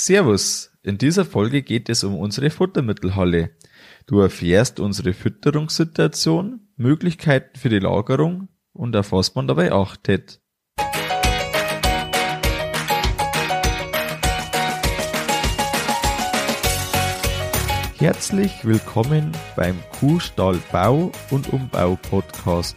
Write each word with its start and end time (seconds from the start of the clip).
Servus, 0.00 0.70
in 0.84 0.96
dieser 0.96 1.24
Folge 1.24 1.62
geht 1.62 1.88
es 1.88 2.04
um 2.04 2.16
unsere 2.16 2.50
Futtermittelhalle. 2.50 3.50
Du 4.06 4.20
erfährst 4.20 4.78
unsere 4.78 5.12
Fütterungssituation, 5.12 6.60
Möglichkeiten 6.76 7.58
für 7.58 7.68
die 7.68 7.80
Lagerung 7.80 8.46
und 8.72 8.94
auf 8.94 9.10
was 9.10 9.34
man 9.34 9.48
dabei 9.48 9.72
achtet. 9.72 10.40
Herzlich 17.98 18.64
willkommen 18.64 19.32
beim 19.56 19.76
Kuhstall 19.98 20.60
Bau 20.70 21.10
und 21.32 21.52
Umbau 21.52 21.98
Podcast. 22.08 22.76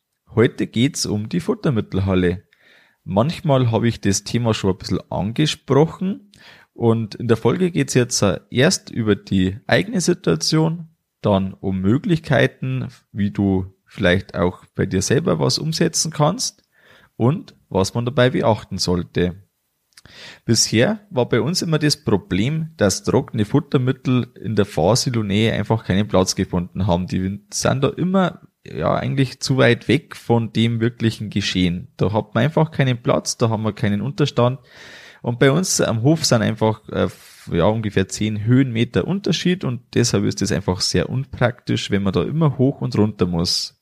Heute 0.33 0.65
geht's 0.65 1.05
um 1.05 1.27
die 1.27 1.41
Futtermittelhalle. 1.41 2.43
Manchmal 3.03 3.69
habe 3.69 3.89
ich 3.89 3.99
das 3.99 4.23
Thema 4.23 4.53
schon 4.53 4.71
ein 4.71 4.77
bisschen 4.77 5.11
angesprochen 5.11 6.31
und 6.73 7.15
in 7.15 7.27
der 7.27 7.35
Folge 7.35 7.69
geht 7.69 7.89
es 7.89 7.95
jetzt 7.95 8.23
erst 8.49 8.89
über 8.91 9.17
die 9.17 9.57
eigene 9.67 9.99
Situation, 9.99 10.87
dann 11.19 11.53
um 11.53 11.81
Möglichkeiten, 11.81 12.87
wie 13.11 13.31
du 13.31 13.73
vielleicht 13.85 14.35
auch 14.35 14.63
bei 14.73 14.85
dir 14.85 15.01
selber 15.01 15.37
was 15.39 15.59
umsetzen 15.59 16.13
kannst 16.13 16.63
und 17.17 17.53
was 17.67 17.93
man 17.93 18.05
dabei 18.05 18.29
beachten 18.29 18.77
sollte. 18.77 19.35
Bisher 20.45 21.05
war 21.09 21.27
bei 21.27 21.41
uns 21.41 21.61
immer 21.61 21.77
das 21.77 22.05
Problem, 22.05 22.69
dass 22.77 23.03
trockene 23.03 23.43
Futtermittel 23.43 24.27
in 24.41 24.55
der 24.55 24.65
Fahrsilonähe 24.65 25.51
einfach 25.51 25.83
keinen 25.83 26.07
Platz 26.07 26.35
gefunden 26.35 26.87
haben. 26.87 27.07
Die 27.07 27.41
sind 27.51 27.83
da 27.83 27.89
immer 27.89 28.47
ja 28.65 28.95
eigentlich 28.95 29.39
zu 29.39 29.57
weit 29.57 29.87
weg 29.87 30.15
von 30.15 30.53
dem 30.53 30.79
wirklichen 30.79 31.29
Geschehen. 31.29 31.89
Da 31.97 32.13
hat 32.13 32.35
man 32.35 32.43
einfach 32.45 32.71
keinen 32.71 33.01
Platz, 33.01 33.37
da 33.37 33.49
haben 33.49 33.63
wir 33.63 33.73
keinen 33.73 34.01
Unterstand. 34.01 34.59
Und 35.21 35.39
bei 35.39 35.51
uns 35.51 35.81
am 35.81 36.01
Hof 36.01 36.25
sind 36.25 36.41
einfach 36.41 36.87
äh, 36.89 37.07
ja 37.51 37.65
ungefähr 37.65 38.07
zehn 38.07 38.43
Höhenmeter 38.43 39.07
Unterschied 39.07 39.63
und 39.63 39.81
deshalb 39.93 40.23
ist 40.23 40.41
es 40.41 40.51
einfach 40.51 40.81
sehr 40.81 41.09
unpraktisch, 41.09 41.91
wenn 41.91 42.03
man 42.03 42.13
da 42.13 42.23
immer 42.23 42.57
hoch 42.57 42.81
und 42.81 42.97
runter 42.97 43.27
muss. 43.27 43.79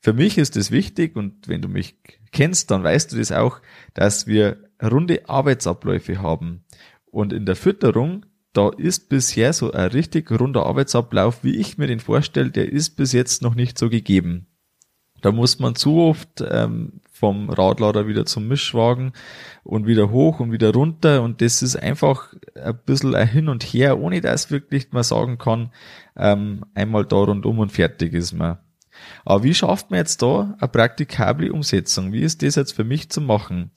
Für 0.00 0.12
mich 0.12 0.38
ist 0.38 0.56
es 0.56 0.70
wichtig 0.70 1.16
und 1.16 1.48
wenn 1.48 1.62
du 1.62 1.68
mich 1.68 1.96
kennst, 2.30 2.70
dann 2.70 2.84
weißt 2.84 3.12
du 3.12 3.16
das 3.16 3.32
auch, 3.32 3.60
dass 3.94 4.26
wir 4.26 4.58
runde 4.82 5.28
Arbeitsabläufe 5.28 6.20
haben. 6.20 6.64
Und 7.06 7.32
in 7.32 7.46
der 7.46 7.56
Fütterung 7.56 8.26
da 8.54 8.70
ist 8.70 9.08
bisher 9.08 9.52
so 9.52 9.72
ein 9.72 9.90
richtig 9.90 10.30
runder 10.30 10.64
Arbeitsablauf, 10.64 11.42
wie 11.42 11.56
ich 11.56 11.76
mir 11.76 11.88
den 11.88 12.00
vorstelle, 12.00 12.50
der 12.50 12.72
ist 12.72 12.90
bis 12.90 13.12
jetzt 13.12 13.42
noch 13.42 13.54
nicht 13.54 13.76
so 13.78 13.90
gegeben. 13.90 14.46
Da 15.20 15.32
muss 15.32 15.58
man 15.58 15.74
zu 15.74 15.98
oft 15.98 16.44
ähm, 16.48 17.00
vom 17.10 17.50
Radlader 17.50 18.06
wieder 18.06 18.26
zum 18.26 18.46
Mischwagen 18.46 19.12
und 19.64 19.86
wieder 19.86 20.10
hoch 20.10 20.40
und 20.40 20.52
wieder 20.52 20.72
runter 20.72 21.22
und 21.22 21.40
das 21.40 21.62
ist 21.62 21.76
einfach 21.76 22.34
ein 22.54 22.78
bisschen 22.86 23.14
ein 23.14 23.28
Hin 23.28 23.48
und 23.48 23.64
Her, 23.64 23.98
ohne 23.98 24.20
dass 24.20 24.50
wirklich 24.50 24.92
man 24.92 25.02
sagen 25.02 25.38
kann, 25.38 25.70
ähm, 26.16 26.64
einmal 26.74 27.06
da 27.06 27.16
rundum 27.16 27.58
und 27.58 27.72
fertig 27.72 28.14
ist 28.14 28.34
man. 28.34 28.58
Aber 29.24 29.42
wie 29.42 29.54
schafft 29.54 29.90
man 29.90 29.98
jetzt 29.98 30.22
da 30.22 30.56
eine 30.60 30.68
praktikable 30.68 31.52
Umsetzung? 31.52 32.12
Wie 32.12 32.20
ist 32.20 32.42
das 32.42 32.54
jetzt 32.54 32.72
für 32.72 32.84
mich 32.84 33.10
zu 33.10 33.20
machen? 33.20 33.72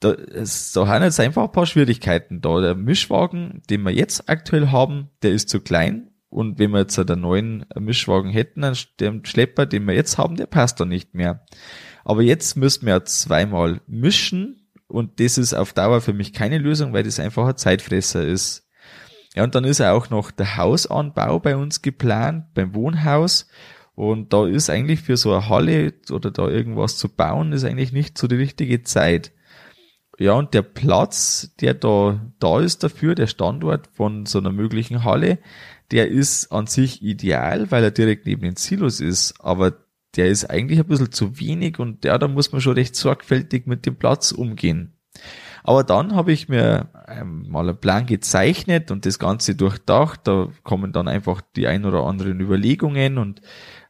Da, 0.00 0.12
es, 0.12 0.72
da 0.72 0.86
haben 0.86 1.02
jetzt 1.02 1.20
einfach 1.20 1.44
ein 1.44 1.52
paar 1.52 1.66
Schwierigkeiten 1.66 2.40
da. 2.40 2.60
Der 2.60 2.74
Mischwagen, 2.74 3.62
den 3.70 3.82
wir 3.82 3.92
jetzt 3.92 4.28
aktuell 4.28 4.70
haben, 4.70 5.10
der 5.22 5.32
ist 5.32 5.48
zu 5.48 5.60
klein. 5.60 6.10
Und 6.28 6.58
wenn 6.58 6.72
wir 6.72 6.80
jetzt 6.80 6.98
einen 6.98 7.20
neuen 7.20 7.64
Mischwagen 7.78 8.30
hätten, 8.30 8.66
den 9.00 9.24
Schlepper, 9.24 9.64
den 9.64 9.86
wir 9.86 9.94
jetzt 9.94 10.18
haben, 10.18 10.36
der 10.36 10.46
passt 10.46 10.80
da 10.80 10.84
nicht 10.84 11.14
mehr. 11.14 11.44
Aber 12.04 12.22
jetzt 12.22 12.56
müssen 12.56 12.86
wir 12.86 13.04
zweimal 13.04 13.80
mischen 13.86 14.66
und 14.86 15.18
das 15.20 15.38
ist 15.38 15.54
auf 15.54 15.72
Dauer 15.72 16.00
für 16.00 16.12
mich 16.12 16.32
keine 16.32 16.58
Lösung, 16.58 16.92
weil 16.92 17.02
das 17.02 17.18
einfach 17.18 17.48
ein 17.48 17.56
Zeitfresser 17.56 18.24
ist. 18.24 18.68
Ja, 19.34 19.44
und 19.44 19.54
dann 19.54 19.64
ist 19.64 19.80
auch 19.80 20.10
noch 20.10 20.30
der 20.30 20.56
Hausanbau 20.56 21.40
bei 21.40 21.56
uns 21.56 21.82
geplant, 21.82 22.54
beim 22.54 22.74
Wohnhaus. 22.74 23.48
Und 23.94 24.32
da 24.32 24.46
ist 24.46 24.70
eigentlich 24.70 25.00
für 25.00 25.16
so 25.16 25.32
eine 25.32 25.48
Halle 25.48 25.94
oder 26.10 26.30
da 26.30 26.48
irgendwas 26.48 26.96
zu 26.96 27.08
bauen, 27.08 27.52
ist 27.52 27.64
eigentlich 27.64 27.92
nicht 27.92 28.18
so 28.18 28.26
die 28.26 28.36
richtige 28.36 28.82
Zeit. 28.82 29.32
Ja, 30.18 30.32
und 30.32 30.54
der 30.54 30.62
Platz, 30.62 31.54
der 31.60 31.74
da, 31.74 32.20
da 32.38 32.60
ist 32.60 32.82
dafür, 32.82 33.14
der 33.14 33.26
Standort 33.26 33.88
von 33.92 34.24
so 34.24 34.38
einer 34.38 34.52
möglichen 34.52 35.04
Halle, 35.04 35.38
der 35.90 36.08
ist 36.08 36.52
an 36.52 36.66
sich 36.66 37.02
ideal, 37.02 37.70
weil 37.70 37.84
er 37.84 37.90
direkt 37.90 38.26
neben 38.26 38.42
den 38.42 38.56
Silos 38.56 39.00
ist, 39.00 39.34
aber 39.40 39.74
der 40.16 40.28
ist 40.28 40.46
eigentlich 40.46 40.78
ein 40.78 40.86
bisschen 40.86 41.12
zu 41.12 41.38
wenig 41.38 41.78
und 41.78 42.04
ja, 42.04 42.16
da 42.16 42.28
muss 42.28 42.50
man 42.52 42.60
schon 42.60 42.74
recht 42.74 42.96
sorgfältig 42.96 43.66
mit 43.66 43.84
dem 43.84 43.96
Platz 43.96 44.32
umgehen. 44.32 44.94
Aber 45.62 45.84
dann 45.84 46.14
habe 46.14 46.32
ich 46.32 46.48
mir 46.48 46.88
ähm, 47.08 47.46
mal 47.48 47.68
einen 47.68 47.78
Plan 47.78 48.06
gezeichnet 48.06 48.90
und 48.92 49.04
das 49.04 49.18
Ganze 49.18 49.56
durchdacht. 49.56 50.20
Da 50.22 50.48
kommen 50.62 50.92
dann 50.92 51.08
einfach 51.08 51.40
die 51.56 51.66
ein 51.66 51.84
oder 51.84 52.04
anderen 52.04 52.40
Überlegungen 52.40 53.18
und 53.18 53.42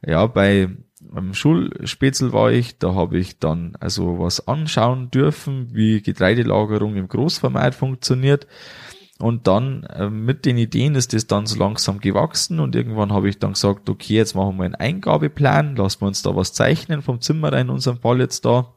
ja, 0.05 0.27
bei 0.27 0.71
am 1.15 1.35
Schulspätzl 1.35 2.33
war 2.33 2.51
ich, 2.51 2.79
da 2.79 2.95
habe 2.95 3.19
ich 3.19 3.39
dann 3.39 3.77
also 3.81 4.19
was 4.19 4.47
anschauen 4.47 5.11
dürfen, 5.11 5.69
wie 5.73 6.03
Getreidelagerung 6.03 6.97
im 6.97 7.09
Großformat 7.09 7.75
funktioniert. 7.75 8.47
Und 9.19 9.47
dann 9.47 9.85
äh, 9.85 10.11
mit 10.11 10.45
den 10.45 10.59
Ideen 10.59 10.95
ist 10.95 11.15
das 11.15 11.27
dann 11.27 11.47
so 11.47 11.59
langsam 11.59 12.01
gewachsen 12.01 12.61
und 12.61 12.75
irgendwann 12.75 13.13
habe 13.13 13.31
ich 13.31 13.39
dann 13.39 13.55
gesagt, 13.55 13.89
okay, 13.89 14.15
jetzt 14.15 14.35
machen 14.35 14.59
wir 14.59 14.65
einen 14.65 14.75
Eingabeplan, 14.75 15.77
lassen 15.77 16.03
wir 16.03 16.09
uns 16.09 16.23
da 16.23 16.37
was 16.37 16.53
zeichnen 16.53 17.01
vom 17.01 17.23
Zimmer 17.23 17.53
in 17.55 17.71
unserem 17.71 17.99
Fall 17.99 18.21
jetzt 18.21 18.45
da. 18.45 18.75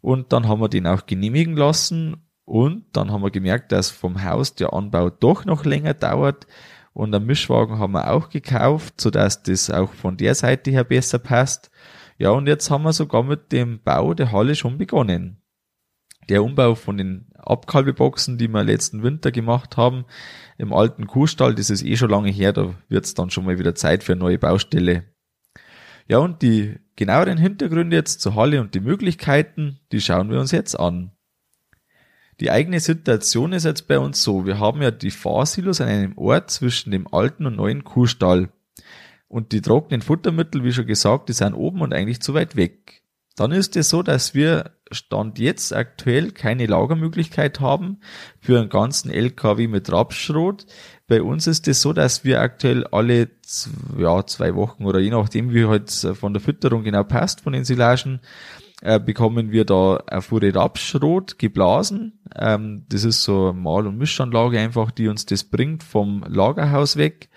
Und 0.00 0.32
dann 0.32 0.48
haben 0.48 0.60
wir 0.60 0.68
den 0.68 0.88
auch 0.88 1.06
genehmigen 1.06 1.56
lassen 1.56 2.26
und 2.44 2.86
dann 2.92 3.12
haben 3.12 3.22
wir 3.22 3.30
gemerkt, 3.30 3.70
dass 3.70 3.90
vom 3.90 4.24
Haus 4.24 4.56
der 4.56 4.72
Anbau 4.72 5.08
doch 5.08 5.44
noch 5.44 5.64
länger 5.64 5.94
dauert 5.94 6.48
und 7.00 7.14
einen 7.14 7.24
Mischwagen 7.24 7.78
haben 7.78 7.92
wir 7.92 8.10
auch 8.10 8.28
gekauft, 8.28 9.00
so 9.00 9.08
dass 9.08 9.42
das 9.42 9.70
auch 9.70 9.94
von 9.94 10.18
der 10.18 10.34
Seite 10.34 10.70
her 10.70 10.84
besser 10.84 11.18
passt. 11.18 11.70
Ja, 12.18 12.28
und 12.28 12.46
jetzt 12.46 12.70
haben 12.70 12.82
wir 12.82 12.92
sogar 12.92 13.22
mit 13.22 13.52
dem 13.52 13.80
Bau 13.82 14.12
der 14.12 14.32
Halle 14.32 14.54
schon 14.54 14.76
begonnen. 14.76 15.40
Der 16.28 16.44
Umbau 16.44 16.74
von 16.74 16.98
den 16.98 17.32
Abkalbeboxen, 17.38 18.36
die 18.36 18.48
wir 18.48 18.64
letzten 18.64 19.02
Winter 19.02 19.32
gemacht 19.32 19.78
haben, 19.78 20.04
im 20.58 20.74
alten 20.74 21.06
Kuhstall, 21.06 21.54
das 21.54 21.70
ist 21.70 21.82
eh 21.82 21.96
schon 21.96 22.10
lange 22.10 22.30
her, 22.30 22.52
da 22.52 22.74
wird 22.90 23.06
es 23.06 23.14
dann 23.14 23.30
schon 23.30 23.46
mal 23.46 23.58
wieder 23.58 23.74
Zeit 23.74 24.04
für 24.04 24.12
eine 24.12 24.20
neue 24.20 24.38
Baustelle. 24.38 25.04
Ja, 26.06 26.18
und 26.18 26.42
die 26.42 26.80
genaueren 26.96 27.38
Hintergründe 27.38 27.96
jetzt 27.96 28.20
zur 28.20 28.34
Halle 28.34 28.60
und 28.60 28.74
die 28.74 28.80
Möglichkeiten, 28.80 29.80
die 29.90 30.02
schauen 30.02 30.30
wir 30.30 30.38
uns 30.38 30.52
jetzt 30.52 30.78
an. 30.78 31.12
Die 32.40 32.50
eigene 32.50 32.80
Situation 32.80 33.52
ist 33.52 33.64
jetzt 33.64 33.86
bei 33.86 33.98
uns 33.98 34.22
so. 34.22 34.46
Wir 34.46 34.58
haben 34.58 34.80
ja 34.80 34.90
die 34.90 35.10
Fahrsilos 35.10 35.80
an 35.80 35.88
einem 35.88 36.18
Ort 36.18 36.50
zwischen 36.50 36.90
dem 36.90 37.06
alten 37.12 37.46
und 37.46 37.56
neuen 37.56 37.84
Kuhstall. 37.84 38.48
Und 39.28 39.52
die 39.52 39.60
trockenen 39.60 40.00
Futtermittel, 40.00 40.64
wie 40.64 40.72
schon 40.72 40.86
gesagt, 40.86 41.28
die 41.28 41.34
sind 41.34 41.54
oben 41.54 41.82
und 41.82 41.92
eigentlich 41.92 42.20
zu 42.20 42.34
weit 42.34 42.56
weg. 42.56 43.02
Dann 43.36 43.52
ist 43.52 43.76
es 43.76 43.88
so, 43.88 44.02
dass 44.02 44.34
wir 44.34 44.72
Stand 44.90 45.38
jetzt 45.38 45.72
aktuell 45.72 46.32
keine 46.32 46.66
Lagermöglichkeit 46.66 47.60
haben 47.60 48.00
für 48.40 48.58
einen 48.58 48.68
ganzen 48.68 49.10
LKW 49.10 49.68
mit 49.68 49.90
Rapsschrot. 49.92 50.66
Bei 51.06 51.22
uns 51.22 51.46
ist 51.46 51.68
es 51.68 51.80
so, 51.80 51.92
dass 51.92 52.24
wir 52.24 52.40
aktuell 52.40 52.86
alle 52.88 53.30
ja, 53.98 54.26
zwei 54.26 54.54
Wochen 54.56 54.84
oder 54.84 54.98
je 54.98 55.10
nachdem, 55.10 55.54
wie 55.54 55.66
halt 55.66 55.90
von 55.90 56.32
der 56.32 56.42
Fütterung 56.42 56.82
genau 56.82 57.04
passt, 57.04 57.42
von 57.42 57.52
den 57.52 57.64
Silagen, 57.64 58.20
äh, 58.80 58.98
bekommen 58.98 59.50
wir 59.52 59.64
da 59.64 60.02
Fuhre 60.20 60.54
Rapsschrot 60.54 61.38
geblasen. 61.38 62.20
Ähm, 62.36 62.86
das 62.88 63.04
ist 63.04 63.22
so 63.22 63.52
Mal- 63.52 63.86
und 63.86 63.98
Mischanlage 63.98 64.58
einfach, 64.58 64.90
die 64.90 65.08
uns 65.08 65.26
das 65.26 65.44
bringt 65.44 65.82
vom 65.82 66.24
Lagerhaus 66.26 66.96
weg. 66.96 67.28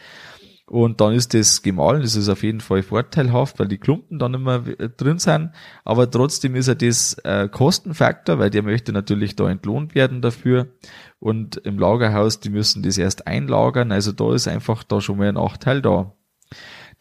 Und 0.66 1.02
dann 1.02 1.14
ist 1.14 1.34
das 1.34 1.62
gemahlen, 1.62 2.02
das 2.02 2.16
ist 2.16 2.30
auf 2.30 2.42
jeden 2.42 2.62
Fall 2.62 2.84
vorteilhaft, 2.84 3.60
weil 3.60 3.68
die 3.68 3.78
Klumpen 3.78 4.18
dann 4.18 4.34
immer 4.34 4.60
drin 4.62 5.20
sind. 5.20 5.52
Aber 5.84 6.10
trotzdem 6.10 6.56
ist 6.56 6.70
er 6.70 6.76
das 6.76 7.16
äh, 7.26 7.50
Kostenfaktor, 7.50 8.40
weil 8.40 8.50
der 8.50 8.64
möchte 8.64 8.94
natürlich 8.94 9.36
da 9.36 9.50
entlohnt 9.50 9.94
werden 9.94 10.22
dafür. 10.22 10.70
Und 11.20 11.58
im 11.58 11.78
Lagerhaus, 11.78 12.40
die 12.40 12.50
müssen 12.50 12.82
das 12.82 12.98
erst 12.98 13.28
einlagern. 13.28 13.92
Also 13.92 14.14
da 14.14 14.34
ist 14.34 14.48
einfach 14.48 14.84
da 14.84 15.02
schon 15.02 15.18
mal 15.18 15.28
ein 15.28 15.36
Nachteil 15.36 15.82
da. 15.82 16.16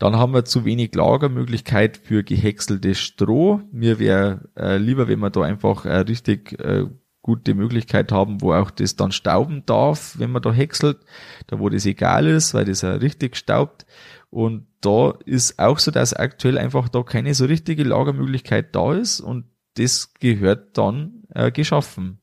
Dann 0.02 0.16
haben 0.16 0.34
wir 0.34 0.44
zu 0.44 0.64
wenig 0.64 0.96
Lagermöglichkeit 0.96 1.96
für 1.96 2.24
gehäckseltes 2.24 2.98
Stroh. 2.98 3.60
Mir 3.70 4.00
wäre 4.00 4.48
äh, 4.58 4.76
lieber, 4.76 5.06
wenn 5.06 5.20
wir 5.20 5.30
da 5.30 5.42
einfach 5.42 5.84
äh, 5.84 5.98
richtig 5.98 6.58
äh, 6.58 6.86
gute 7.20 7.54
Möglichkeit 7.54 8.10
haben, 8.10 8.40
wo 8.40 8.52
auch 8.52 8.72
das 8.72 8.96
dann 8.96 9.12
stauben 9.12 9.62
darf, 9.64 10.18
wenn 10.18 10.32
man 10.32 10.42
da 10.42 10.52
häckselt, 10.52 10.98
da 11.46 11.60
wo 11.60 11.68
das 11.68 11.86
egal 11.86 12.26
ist, 12.26 12.52
weil 12.52 12.64
das 12.64 12.82
ja 12.82 12.94
richtig 12.94 13.36
staubt. 13.36 13.86
Und 14.28 14.66
da 14.80 15.14
ist 15.24 15.60
auch 15.60 15.78
so, 15.78 15.92
dass 15.92 16.14
aktuell 16.14 16.58
einfach 16.58 16.88
da 16.88 17.04
keine 17.04 17.32
so 17.34 17.44
richtige 17.44 17.84
Lagermöglichkeit 17.84 18.74
da 18.74 18.94
ist 18.94 19.20
und 19.20 19.44
das 19.76 20.14
gehört 20.14 20.76
dann 20.78 21.22
äh, 21.32 21.52
geschaffen. 21.52 22.18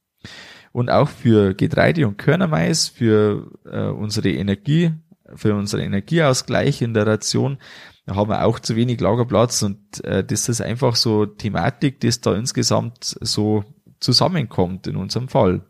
Und 0.74 0.90
auch 0.90 1.08
für 1.08 1.54
Getreide 1.54 2.06
und 2.10 2.18
Körnermais, 2.18 2.90
für 2.90 3.50
äh, 3.64 3.86
unsere 3.86 4.31
Energie, 4.31 4.92
für 5.40 5.56
unseren 5.56 5.82
Energieausgleich 5.82 6.82
in 6.82 6.94
der 6.94 7.08
Ration, 7.08 7.58
da 8.06 8.16
haben 8.16 8.30
wir 8.30 8.46
auch 8.46 8.60
zu 8.60 8.76
wenig 8.76 9.00
Lagerplatz 9.00 9.62
und 9.62 10.04
äh, 10.04 10.24
das 10.24 10.50
ist 10.50 10.62
einfach 10.62 10.96
so 10.96 11.26
Thematik, 11.26 12.00
das 12.00 12.22
da 12.22 12.36
insgesamt 12.36 13.18
so 13.22 13.64
zusammenkommt 14.00 14.88
in 14.88 14.96
unserem 14.96 15.28
Fall. 15.28 15.66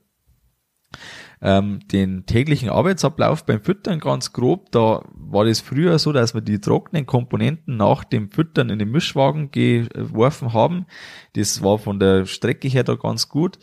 Ähm, 1.41 1.79
den 1.87 2.25
täglichen 2.25 2.69
Arbeitsablauf 2.69 3.45
beim 3.45 3.61
Füttern 3.61 3.99
ganz 3.99 4.33
grob, 4.33 4.71
da 4.71 5.03
war 5.13 5.45
das 5.45 5.61
früher 5.61 5.97
so, 5.99 6.11
dass 6.11 6.33
wir 6.33 6.41
die 6.41 6.59
trockenen 6.59 7.05
Komponenten 7.05 7.77
nach 7.77 8.03
dem 8.03 8.29
Füttern 8.29 8.69
in 8.69 8.79
den 8.79 8.91
Mischwagen 8.91 9.51
geworfen 9.51 10.53
haben. 10.53 10.85
Das 11.33 11.61
war 11.63 11.77
von 11.77 11.99
der 11.99 12.25
Strecke 12.25 12.67
her 12.67 12.83
da 12.83 12.95
ganz 12.95 13.29
gut. 13.29 13.59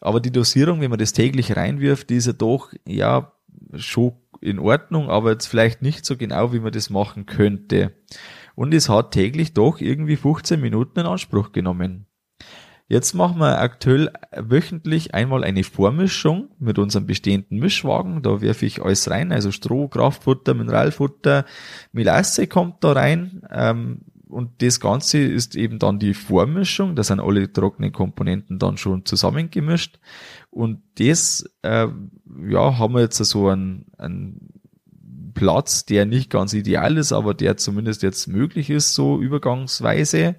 Aber 0.00 0.20
die 0.20 0.32
Dosierung, 0.32 0.80
wenn 0.80 0.90
man 0.90 0.98
das 0.98 1.14
täglich 1.14 1.56
reinwirft, 1.56 2.10
die 2.10 2.16
ist 2.16 2.26
ja 2.26 2.32
doch, 2.34 2.72
ja, 2.86 3.32
schon 3.74 4.12
in 4.40 4.58
Ordnung, 4.58 5.10
aber 5.10 5.32
jetzt 5.32 5.46
vielleicht 5.46 5.82
nicht 5.82 6.04
so 6.04 6.16
genau, 6.16 6.52
wie 6.52 6.60
man 6.60 6.72
das 6.72 6.90
machen 6.90 7.26
könnte. 7.26 7.92
Und 8.54 8.72
es 8.74 8.88
hat 8.88 9.12
täglich 9.12 9.52
doch 9.52 9.80
irgendwie 9.80 10.16
15 10.16 10.60
Minuten 10.60 11.00
in 11.00 11.06
Anspruch 11.06 11.52
genommen. 11.52 12.06
Jetzt 12.88 13.14
machen 13.14 13.38
wir 13.38 13.60
aktuell 13.60 14.12
wöchentlich 14.32 15.12
einmal 15.12 15.42
eine 15.42 15.64
Vormischung 15.64 16.50
mit 16.60 16.78
unserem 16.78 17.06
bestehenden 17.06 17.58
Mischwagen. 17.58 18.22
Da 18.22 18.40
werfe 18.40 18.64
ich 18.64 18.80
alles 18.80 19.10
rein, 19.10 19.32
also 19.32 19.50
Stroh, 19.50 19.88
Kraftfutter, 19.88 20.54
Mineralfutter, 20.54 21.44
Melasse 21.92 22.46
kommt 22.46 22.84
da 22.84 22.92
rein. 22.92 23.42
Ähm, 23.50 24.02
und 24.28 24.60
das 24.60 24.80
Ganze 24.80 25.18
ist 25.18 25.54
eben 25.54 25.78
dann 25.78 25.98
die 25.98 26.14
Vormischung. 26.14 26.96
Da 26.96 27.04
sind 27.04 27.20
alle 27.20 27.52
trockenen 27.52 27.92
Komponenten 27.92 28.58
dann 28.58 28.76
schon 28.76 29.04
zusammengemischt. 29.04 30.00
Und 30.50 30.82
das, 30.98 31.48
äh, 31.62 31.86
ja, 32.48 32.78
haben 32.78 32.94
wir 32.94 33.02
jetzt 33.02 33.18
so 33.18 33.48
einen, 33.48 33.86
einen 33.98 34.52
Platz, 35.34 35.84
der 35.84 36.06
nicht 36.06 36.30
ganz 36.30 36.54
ideal 36.54 36.96
ist, 36.96 37.12
aber 37.12 37.34
der 37.34 37.56
zumindest 37.56 38.02
jetzt 38.02 38.26
möglich 38.26 38.68
ist, 38.70 38.94
so 38.94 39.20
übergangsweise. 39.20 40.36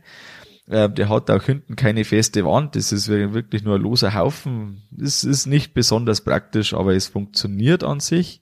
Äh, 0.68 0.90
der 0.90 1.08
hat 1.08 1.32
auch 1.32 1.44
hinten 1.44 1.78
keine 1.78 2.04
feste 2.04 2.44
Wand. 2.44 2.76
Das 2.76 2.92
ist 2.92 3.08
wirklich 3.08 3.64
nur 3.64 3.76
ein 3.76 3.82
loser 3.82 4.14
Haufen. 4.14 4.82
Das 4.92 5.24
ist 5.24 5.46
nicht 5.46 5.74
besonders 5.74 6.22
praktisch, 6.22 6.74
aber 6.74 6.94
es 6.94 7.08
funktioniert 7.08 7.86
an 7.86 8.02
sich. 8.02 8.42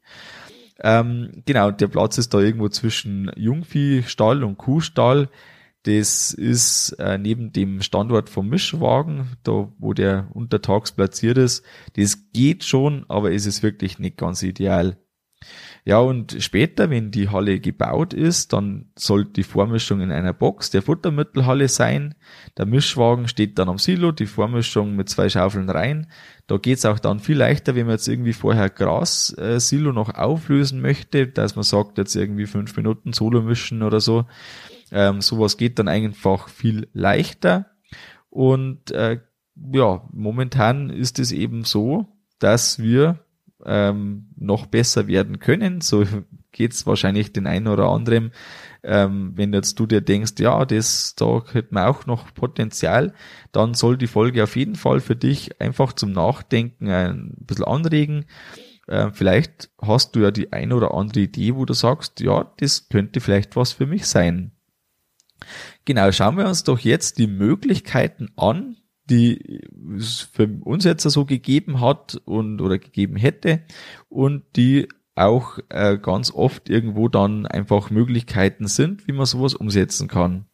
Ähm, 0.80 1.44
genau, 1.46 1.72
der 1.72 1.88
Platz 1.88 2.18
ist 2.18 2.34
da 2.34 2.40
irgendwo 2.40 2.70
zwischen 2.70 3.32
Jungviehstall 3.36 4.44
und 4.44 4.58
Kuhstall. 4.58 5.30
Das 5.84 6.34
ist 6.34 6.94
äh, 6.94 7.18
neben 7.20 7.54
dem 7.54 7.82
Standort 7.82 8.30
vom 8.30 8.50
Mischwagen, 8.50 9.38
da 9.44 9.72
wo 9.78 9.94
der 9.94 10.28
untertags 10.34 10.92
platziert 10.92 11.38
ist. 11.38 11.64
Das 11.96 12.32
geht 12.34 12.64
schon, 12.64 13.06
aber 13.08 13.32
es 13.32 13.46
ist 13.46 13.62
wirklich 13.62 14.00
nicht 14.00 14.18
ganz 14.18 14.42
ideal. 14.42 14.98
Ja, 15.84 16.00
und 16.00 16.36
später, 16.40 16.90
wenn 16.90 17.12
die 17.12 17.30
Halle 17.30 17.60
gebaut 17.60 18.14
ist, 18.14 18.54
dann 18.54 18.88
soll 18.96 19.26
die 19.26 19.44
Vormischung 19.44 20.02
in 20.02 20.12
einer 20.12 20.34
Box 20.34 20.72
der 20.72 20.82
Futtermittelhalle 20.82 21.68
sein. 21.68 22.16
Der 22.58 22.66
Mischwagen 22.66 23.28
steht 23.28 23.60
dann 23.60 23.70
am 23.70 23.78
Silo, 23.78 24.12
die 24.12 24.26
Vormischung 24.26 24.96
mit 24.96 25.10
zwei 25.10 25.30
Schaufeln 25.30 25.70
rein. 25.70 26.08
Da 26.48 26.58
geht's 26.58 26.86
auch 26.86 26.98
dann 26.98 27.20
viel 27.20 27.38
leichter, 27.38 27.76
wenn 27.76 27.86
man 27.86 27.96
jetzt 27.96 28.08
irgendwie 28.08 28.34
vorher 28.34 28.70
Gras-Silo 28.70 29.92
noch 29.92 30.14
auflösen 30.16 30.82
möchte, 30.82 31.28
dass 31.28 31.56
man 31.56 31.64
sagt, 31.64 32.00
jetzt 32.00 32.16
irgendwie 32.16 32.48
fünf 32.48 32.76
Minuten 32.76 33.14
Solo 33.14 33.42
mischen 33.42 33.84
oder 33.84 34.00
so. 34.00 34.26
Ähm, 34.92 35.22
sowas 35.22 35.58
geht 35.58 35.78
dann 35.78 35.88
einfach 35.88 36.50
viel 36.50 36.88
leichter. 36.94 37.68
Und 38.30 38.92
äh, 38.92 39.20
ja, 39.72 40.08
momentan 40.12 40.90
ist 40.90 41.20
es 41.20 41.32
eben 41.32 41.64
so, 41.64 42.08
dass 42.40 42.80
wir 42.80 43.25
ähm, 43.66 44.28
noch 44.36 44.68
besser 44.68 45.08
werden 45.08 45.40
können. 45.40 45.82
So 45.82 46.06
geht's 46.52 46.86
wahrscheinlich 46.86 47.34
den 47.34 47.48
einen 47.48 47.68
oder 47.68 47.90
anderen. 47.90 48.32
Ähm, 48.84 49.34
wenn 49.36 49.54
jetzt 49.54 49.80
du 49.80 49.88
dir 49.88 50.02
denkst, 50.02 50.34
ja, 50.40 50.64
das, 50.66 51.16
da 51.16 51.44
hätten 51.52 51.76
wir 51.76 51.90
auch 51.90 52.06
noch 52.06 52.34
Potenzial, 52.34 53.14
dann 53.52 53.74
soll 53.74 53.98
die 53.98 54.08
Folge 54.08 54.44
auf 54.44 54.56
jeden 54.56 54.76
Fall 54.76 55.00
für 55.00 55.16
dich 55.16 55.60
einfach 55.60 55.94
zum 55.94 56.12
Nachdenken 56.12 56.90
ein 56.90 57.34
bisschen 57.40 57.66
anregen. 57.66 58.26
Ähm, 58.88 59.12
vielleicht 59.14 59.72
hast 59.82 60.16
du 60.16 60.22
ja 60.22 60.32
die 60.32 60.54
ein 60.54 60.72
oder 60.72 60.94
andere 60.94 61.22
Idee, 61.22 61.56
wo 61.56 61.66
du 61.66 61.74
sagst, 61.74 62.20
ja, 62.20 62.52
das 62.58 62.88
könnte 62.90 63.20
vielleicht 63.20 63.56
was 63.56 63.72
für 63.72 63.88
mich 63.88 64.06
sein. 64.06 64.52
Genau, 65.86 66.12
schauen 66.12 66.38
wir 66.38 66.48
uns 66.48 66.64
doch 66.64 66.80
jetzt 66.80 67.18
die 67.18 67.28
Möglichkeiten 67.28 68.30
an, 68.36 68.78
die 69.10 69.62
es 69.98 70.22
für 70.22 70.50
uns 70.64 70.84
jetzt 70.84 71.04
so 71.04 71.26
gegeben 71.26 71.80
hat 71.80 72.22
und 72.26 72.62
oder 72.62 72.80
gegeben 72.80 73.16
hätte 73.16 73.62
und 74.10 74.44
die 74.56 74.88
auch 75.16 75.60
äh, 75.70 75.98
ganz 75.98 76.32
oft 76.32 76.70
irgendwo 76.70 77.08
dann 77.08 77.46
einfach 77.46 77.90
Möglichkeiten 77.90 78.68
sind, 78.68 79.08
wie 79.08 79.14
man 79.14 79.26
sowas 79.26 79.54
umsetzen 79.54 80.08
kann. 80.08 80.46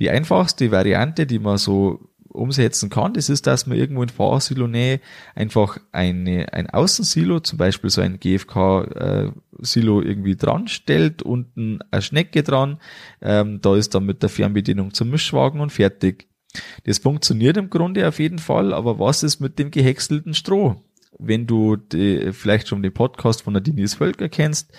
Die 0.00 0.10
einfachste 0.10 0.72
Variante, 0.72 1.26
die 1.26 1.38
man 1.38 1.58
so 1.58 2.10
umsetzen 2.34 2.90
kann, 2.90 3.14
das 3.14 3.28
ist, 3.28 3.46
dass 3.46 3.66
man 3.68 3.78
irgendwo 3.78 4.02
in 4.02 4.08
Fahrsilo-Nähe 4.08 5.00
einfach 5.36 5.78
eine, 5.92 6.52
ein 6.52 6.68
Außensilo, 6.68 7.38
zum 7.40 7.58
Beispiel 7.58 7.90
so 7.90 8.00
ein 8.00 8.18
GFK-Silo 8.18 10.00
äh, 10.00 10.04
irgendwie 10.04 10.34
dran 10.34 10.66
stellt, 10.66 11.22
unten 11.22 11.78
eine 11.92 12.02
Schnecke 12.02 12.42
dran, 12.42 12.80
ähm, 13.22 13.60
da 13.60 13.76
ist 13.76 13.94
dann 13.94 14.04
mit 14.04 14.22
der 14.22 14.30
Fernbedienung 14.30 14.92
zum 14.92 15.10
Mischwagen 15.10 15.60
und 15.60 15.70
fertig. 15.70 16.26
Das 16.84 16.98
funktioniert 16.98 17.56
im 17.56 17.70
Grunde 17.70 18.06
auf 18.06 18.18
jeden 18.18 18.38
Fall, 18.38 18.72
aber 18.72 18.98
was 18.98 19.22
ist 19.22 19.40
mit 19.40 19.58
dem 19.58 19.70
gehäckselten 19.70 20.34
Stroh? 20.34 20.76
Wenn 21.18 21.46
du 21.46 21.76
die, 21.76 22.32
vielleicht 22.32 22.68
schon 22.68 22.82
den 22.82 22.92
Podcast 22.92 23.42
von 23.42 23.54
der 23.54 23.60
Denise 23.60 23.96
Völker 23.96 24.28
kennst, 24.28 24.72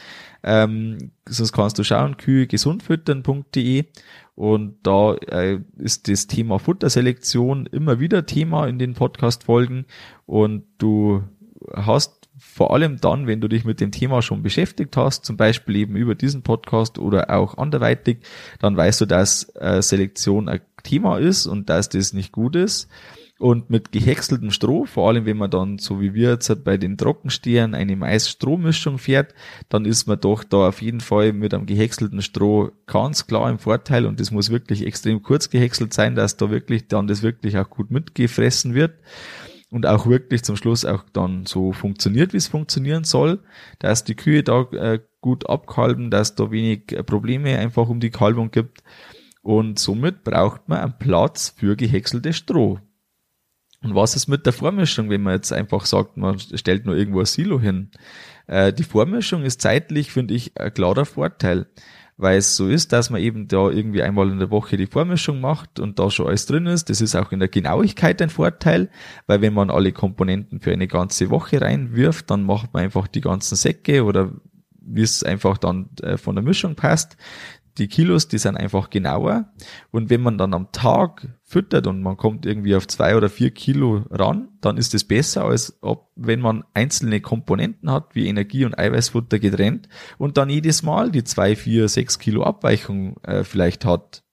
ähm, 0.43 1.11
sonst 1.27 1.53
kannst 1.53 1.79
du 1.79 1.83
schauen, 1.83 2.17
kühegesundfüttern.de 2.17 3.85
und 4.35 4.75
da 4.83 5.13
äh, 5.15 5.59
ist 5.77 6.09
das 6.09 6.27
Thema 6.27 6.59
Futterselektion 6.59 7.67
immer 7.67 7.99
wieder 7.99 8.25
Thema 8.25 8.67
in 8.67 8.77
den 8.77 8.93
Podcast-Folgen 8.93 9.85
und 10.25 10.65
du 10.77 11.23
hast 11.73 12.25
vor 12.37 12.73
allem 12.73 12.99
dann, 12.99 13.27
wenn 13.27 13.41
du 13.41 13.47
dich 13.47 13.63
mit 13.63 13.79
dem 13.79 13.91
Thema 13.91 14.21
schon 14.21 14.43
beschäftigt 14.43 14.97
hast, 14.97 15.25
zum 15.25 15.37
Beispiel 15.37 15.77
eben 15.77 15.95
über 15.95 16.15
diesen 16.15 16.41
Podcast 16.41 16.99
oder 16.99 17.29
auch 17.29 17.57
anderweitig, 17.57 18.19
dann 18.59 18.75
weißt 18.75 19.01
du, 19.01 19.05
dass 19.05 19.51
äh, 19.55 19.81
Selektion 19.81 20.49
ein 20.49 20.59
Thema 20.85 21.17
ist 21.17 21.45
und 21.47 21.69
dass 21.69 21.89
das 21.89 22.13
nicht 22.13 22.31
gut 22.31 22.55
ist. 22.55 22.87
Und 23.37 23.69
mit 23.69 23.91
gehäckseltem 23.91 24.49
Stroh, 24.49 24.85
vor 24.85 25.09
allem 25.09 25.25
wenn 25.25 25.35
man 25.35 25.51
dann, 25.51 25.77
so 25.77 25.99
wie 25.99 26.13
wir 26.13 26.29
jetzt 26.29 26.63
bei 26.63 26.77
den 26.77 26.97
Trockenstehern, 26.97 27.75
eine 27.75 27.97
Mais-Strohmischung 27.97 28.97
fährt, 28.97 29.33
dann 29.67 29.83
ist 29.83 30.07
man 30.07 30.21
doch 30.21 30.45
da 30.45 30.69
auf 30.69 30.81
jeden 30.81 31.01
Fall 31.01 31.33
mit 31.33 31.53
einem 31.53 31.65
gehäckselten 31.65 32.21
Stroh 32.21 32.71
ganz 32.85 33.27
klar 33.27 33.49
im 33.49 33.59
Vorteil. 33.59 34.05
Und 34.05 34.21
das 34.21 34.31
muss 34.31 34.51
wirklich 34.51 34.85
extrem 34.85 35.21
kurz 35.21 35.49
gehäckselt 35.49 35.93
sein, 35.93 36.15
dass 36.15 36.37
da 36.37 36.49
wirklich 36.49 36.87
dann 36.87 37.07
das 37.07 37.23
wirklich 37.23 37.57
auch 37.57 37.69
gut 37.69 37.91
mitgefressen 37.91 38.73
wird. 38.73 38.93
Und 39.69 39.85
auch 39.85 40.07
wirklich 40.07 40.43
zum 40.43 40.55
Schluss 40.55 40.85
auch 40.85 41.03
dann 41.11 41.45
so 41.45 41.73
funktioniert, 41.73 42.31
wie 42.31 42.37
es 42.37 42.47
funktionieren 42.47 43.03
soll, 43.03 43.39
dass 43.79 44.05
die 44.05 44.15
Kühe 44.15 44.43
da 44.43 44.61
äh, 44.71 44.99
gut 45.19 45.49
abkalben, 45.49 46.09
dass 46.09 46.35
da 46.35 46.51
wenig 46.51 46.93
äh, 46.93 47.03
Probleme 47.03 47.57
einfach 47.57 47.89
um 47.89 47.99
die 47.99 48.11
Kalbung 48.11 48.51
gibt 48.51 48.81
und 49.45 49.77
somit 49.77 50.23
braucht 50.23 50.67
man 50.67 50.79
einen 50.79 50.97
Platz 50.97 51.53
für 51.55 51.75
gehäckseltes 51.75 52.37
Stroh. 52.37 52.79
Und 53.83 53.93
was 53.93 54.15
ist 54.15 54.27
mit 54.27 54.47
der 54.47 54.53
Vormischung, 54.53 55.11
wenn 55.11 55.21
man 55.21 55.35
jetzt 55.35 55.53
einfach 55.53 55.85
sagt, 55.85 56.17
man 56.17 56.39
stellt 56.39 56.87
nur 56.87 56.95
irgendwo 56.95 57.19
ein 57.19 57.27
Silo 57.27 57.61
hin? 57.61 57.91
Äh, 58.47 58.73
die 58.73 58.83
Vormischung 58.83 59.43
ist 59.43 59.61
zeitlich, 59.61 60.11
finde 60.11 60.33
ich, 60.33 60.59
ein 60.59 60.73
klarer 60.73 61.05
Vorteil, 61.05 61.67
weil 62.17 62.39
es 62.39 62.55
so 62.55 62.67
ist, 62.67 62.91
dass 62.91 63.11
man 63.11 63.21
eben 63.21 63.47
da 63.47 63.69
irgendwie 63.69 64.01
einmal 64.01 64.31
in 64.31 64.39
der 64.39 64.49
Woche 64.49 64.77
die 64.77 64.87
Vormischung 64.87 65.41
macht 65.41 65.79
und 65.79 65.99
da 65.99 66.09
schon 66.09 66.25
alles 66.25 66.47
drin 66.47 66.65
ist. 66.65 66.89
Das 66.89 66.99
ist 66.99 67.13
auch 67.13 67.31
in 67.31 67.37
der 67.37 67.47
Genauigkeit 67.47 68.23
ein 68.23 68.31
Vorteil, 68.31 68.89
weil 69.27 69.41
wenn 69.41 69.53
man 69.53 69.69
alle 69.69 69.91
Komponenten 69.91 70.59
für 70.59 70.71
eine 70.71 70.87
ganze 70.87 71.29
Woche 71.29 71.61
reinwirft, 71.61 72.31
dann 72.31 72.41
macht 72.41 72.73
man 72.73 72.81
einfach 72.81 73.07
die 73.07 73.21
ganzen 73.21 73.57
Säcke 73.57 74.05
oder 74.05 74.31
wie 74.87 75.01
es 75.01 75.23
einfach 75.23 75.59
dann 75.59 75.89
äh, 76.01 76.17
von 76.17 76.35
der 76.35 76.43
Mischung 76.43 76.73
passt 76.73 77.17
die 77.77 77.87
Kilos, 77.87 78.27
die 78.27 78.37
sind 78.37 78.55
einfach 78.55 78.89
genauer. 78.89 79.53
Und 79.91 80.09
wenn 80.09 80.21
man 80.21 80.37
dann 80.37 80.53
am 80.53 80.71
Tag 80.71 81.27
füttert 81.43 81.87
und 81.87 82.01
man 82.01 82.15
kommt 82.15 82.45
irgendwie 82.45 82.75
auf 82.75 82.87
zwei 82.87 83.17
oder 83.17 83.29
vier 83.29 83.51
Kilo 83.51 84.05
ran, 84.09 84.49
dann 84.61 84.77
ist 84.77 84.93
es 84.93 85.03
besser, 85.03 85.45
als 85.45 85.77
ob, 85.81 86.11
wenn 86.15 86.39
man 86.39 86.63
einzelne 86.73 87.19
Komponenten 87.19 87.91
hat, 87.91 88.15
wie 88.15 88.27
Energie 88.27 88.65
und 88.65 88.77
Eiweißfutter 88.77 89.39
getrennt 89.39 89.89
und 90.17 90.37
dann 90.37 90.49
jedes 90.49 90.83
Mal 90.83 91.11
die 91.11 91.23
zwei, 91.23 91.55
vier, 91.55 91.89
sechs 91.89 92.17
Kilo 92.17 92.43
Abweichung 92.43 93.17
äh, 93.23 93.43
vielleicht 93.43 93.83
hat. 93.85 94.23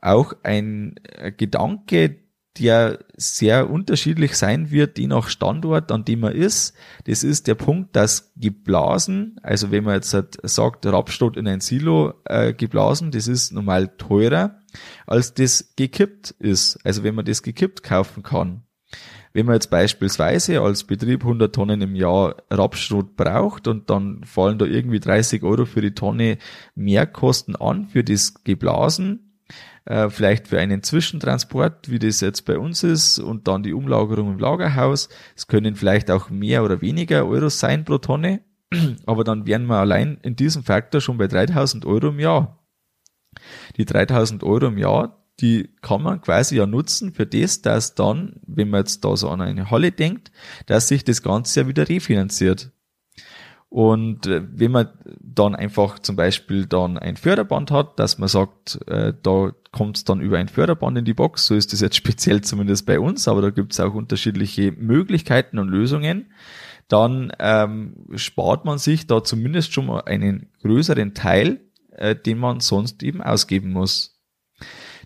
Auch 0.00 0.32
ein 0.42 0.96
äh, 1.04 1.30
Gedanke, 1.30 2.16
der 2.58 2.98
sehr 3.16 3.70
unterschiedlich 3.70 4.36
sein 4.36 4.70
wird, 4.70 4.98
je 4.98 5.06
nach 5.06 5.28
Standort, 5.28 5.92
an 5.92 6.04
dem 6.04 6.20
man 6.20 6.32
ist. 6.32 6.74
Das 7.04 7.22
ist 7.22 7.46
der 7.46 7.54
Punkt, 7.54 7.94
dass 7.94 8.32
geblasen, 8.36 9.36
also 9.42 9.70
wenn 9.70 9.84
man 9.84 9.94
jetzt 9.94 10.16
sagt, 10.42 10.86
Rapstot 10.86 11.36
in 11.36 11.46
ein 11.46 11.60
Silo 11.60 12.14
äh, 12.24 12.52
geblasen, 12.52 13.12
das 13.12 13.28
ist 13.28 13.52
normal 13.52 13.96
teurer, 13.96 14.58
als 15.06 15.34
das 15.34 15.74
gekippt 15.76 16.32
ist. 16.38 16.78
Also 16.84 17.04
wenn 17.04 17.14
man 17.14 17.24
das 17.24 17.42
gekippt 17.42 17.82
kaufen 17.82 18.22
kann. 18.22 18.64
Wenn 19.32 19.46
man 19.46 19.54
jetzt 19.54 19.70
beispielsweise 19.70 20.60
als 20.60 20.82
Betrieb 20.84 21.22
100 21.22 21.54
Tonnen 21.54 21.80
im 21.82 21.94
Jahr 21.94 22.34
Rapsschrot 22.50 23.14
braucht 23.14 23.68
und 23.68 23.88
dann 23.88 24.24
fallen 24.24 24.58
da 24.58 24.64
irgendwie 24.64 24.98
30 24.98 25.44
Euro 25.44 25.66
für 25.66 25.80
die 25.80 25.94
Tonne 25.94 26.38
Mehrkosten 26.74 27.54
an 27.54 27.86
für 27.86 28.02
das 28.02 28.42
Geblasen, 28.42 29.29
äh, 29.84 30.08
vielleicht 30.08 30.48
für 30.48 30.58
einen 30.58 30.82
Zwischentransport, 30.82 31.90
wie 31.90 31.98
das 31.98 32.20
jetzt 32.20 32.42
bei 32.42 32.58
uns 32.58 32.82
ist, 32.82 33.18
und 33.18 33.48
dann 33.48 33.62
die 33.62 33.72
Umlagerung 33.72 34.32
im 34.32 34.38
Lagerhaus. 34.38 35.08
Es 35.36 35.46
können 35.46 35.74
vielleicht 35.74 36.10
auch 36.10 36.30
mehr 36.30 36.64
oder 36.64 36.80
weniger 36.80 37.26
Euros 37.26 37.60
sein 37.60 37.84
pro 37.84 37.98
Tonne, 37.98 38.40
aber 39.06 39.24
dann 39.24 39.46
wären 39.46 39.66
wir 39.66 39.76
allein 39.76 40.18
in 40.22 40.36
diesem 40.36 40.62
Faktor 40.62 41.00
schon 41.00 41.18
bei 41.18 41.26
3000 41.26 41.84
Euro 41.86 42.08
im 42.08 42.20
Jahr. 42.20 42.58
Die 43.76 43.84
3000 43.84 44.42
Euro 44.42 44.66
im 44.66 44.78
Jahr, 44.78 45.24
die 45.40 45.70
kann 45.80 46.02
man 46.02 46.20
quasi 46.20 46.56
ja 46.56 46.66
nutzen 46.66 47.12
für 47.12 47.26
das, 47.26 47.62
dass 47.62 47.94
dann, 47.94 48.40
wenn 48.46 48.68
man 48.70 48.80
jetzt 48.80 49.04
da 49.04 49.16
so 49.16 49.30
an 49.30 49.40
eine 49.40 49.70
Halle 49.70 49.92
denkt, 49.92 50.30
dass 50.66 50.88
sich 50.88 51.04
das 51.04 51.22
Ganze 51.22 51.62
ja 51.62 51.68
wieder 51.68 51.88
refinanziert. 51.88 52.72
Und 53.70 54.26
äh, 54.26 54.42
wenn 54.50 54.72
man 54.72 54.88
dann 55.20 55.54
einfach 55.54 56.00
zum 56.00 56.16
Beispiel 56.16 56.66
dann 56.66 56.98
ein 56.98 57.16
Förderband 57.16 57.70
hat, 57.70 58.00
dass 58.00 58.18
man 58.18 58.28
sagt, 58.28 58.80
äh, 58.88 59.14
da 59.22 59.52
kommt 59.70 59.96
es 59.96 60.04
dann 60.04 60.20
über 60.20 60.38
ein 60.38 60.48
Förderband 60.48 60.98
in 60.98 61.04
die 61.04 61.14
Box, 61.14 61.46
so 61.46 61.54
ist 61.54 61.72
das 61.72 61.80
jetzt 61.80 61.94
speziell 61.96 62.40
zumindest 62.42 62.84
bei 62.84 62.98
uns, 62.98 63.28
aber 63.28 63.40
da 63.40 63.50
gibt 63.50 63.72
es 63.72 63.78
auch 63.78 63.94
unterschiedliche 63.94 64.72
Möglichkeiten 64.72 65.60
und 65.60 65.68
Lösungen, 65.68 66.32
dann 66.88 67.32
ähm, 67.38 67.94
spart 68.16 68.64
man 68.64 68.78
sich 68.78 69.06
da 69.06 69.22
zumindest 69.22 69.72
schon 69.72 69.86
mal 69.86 70.00
einen 70.00 70.50
größeren 70.62 71.14
Teil, 71.14 71.60
äh, 71.92 72.16
den 72.16 72.38
man 72.38 72.58
sonst 72.58 73.04
eben 73.04 73.22
ausgeben 73.22 73.70
muss. 73.70 74.20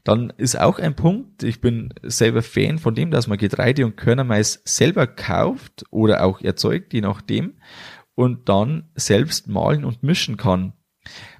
Dann 0.05 0.33
ist 0.39 0.59
auch 0.59 0.79
ein 0.79 0.97
Punkt, 0.97 1.43
ich 1.43 1.61
bin 1.61 1.93
selber 2.03 2.43
Fan 2.43 2.79
von 2.79 2.95
dem, 2.95 3.11
dass 3.11 3.27
man 3.27 3.37
Getreide 3.37 3.85
und 3.85 3.99
Körnermais 3.99 4.63
selber 4.65 5.07
kauft 5.07 5.85
oder 5.91 6.25
auch 6.25 6.41
erzeugt, 6.41 6.95
je 6.95 7.03
nachdem 7.03 7.55
und 8.15 8.49
dann 8.49 8.91
selbst 8.95 9.49
malen 9.49 9.85
und 9.85 10.03
mischen 10.03 10.37
kann. 10.37 10.73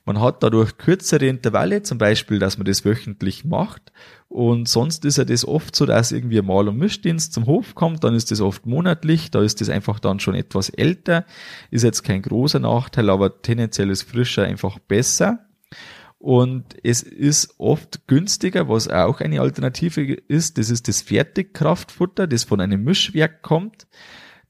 Man 0.05 0.21
hat 0.21 0.43
dadurch 0.43 0.77
kürzere 0.77 1.27
Intervalle, 1.27 1.83
zum 1.83 1.97
Beispiel, 1.97 2.39
dass 2.39 2.59
man 2.59 2.67
das 2.67 2.85
wöchentlich 2.85 3.45
macht. 3.45 3.93
Und 4.29 4.69
sonst 4.69 5.05
ist 5.07 5.17
ja 5.17 5.25
das 5.25 5.47
oft 5.47 5.75
so, 5.75 5.87
dass 5.87 6.13
irgendwie 6.13 6.39
ein 6.39 6.45
Mal- 6.45 6.69
und 6.69 6.77
Mischdienst 6.77 7.33
zum 7.33 7.47
Hof 7.47 7.75
kommt, 7.75 8.05
dann 8.05 8.15
ist 8.15 8.31
das 8.31 8.41
oft 8.41 8.67
monatlich, 8.67 9.31
da 9.31 9.43
ist 9.43 9.61
das 9.63 9.71
einfach 9.71 10.01
dann 10.01 10.21
schon 10.21 10.35
etwas 10.35 10.69
älter. 10.69 11.25
Ist 11.71 11.85
jetzt 11.85 12.03
kein 12.03 12.21
großer 12.21 12.59
Nachteil, 12.59 13.09
aber 13.09 13.41
tendenziell 13.41 13.89
ist 13.89 14.03
frischer 14.03 14.45
einfach 14.45 14.79
besser. 14.79 15.47
Und 16.19 16.75
es 16.83 17.03
ist 17.03 17.55
oft 17.59 18.07
günstiger, 18.07 18.69
was 18.69 18.89
auch 18.89 19.21
eine 19.21 19.41
Alternative 19.41 20.03
ist, 20.03 20.59
das 20.59 20.71
ist 20.71 20.89
das 20.89 21.03
Fertigkraftfutter, 21.03 22.27
das 22.27 22.45
von 22.45 22.61
einem 22.61 22.83
Mischwerk 22.83 23.43
kommt. 23.43 23.87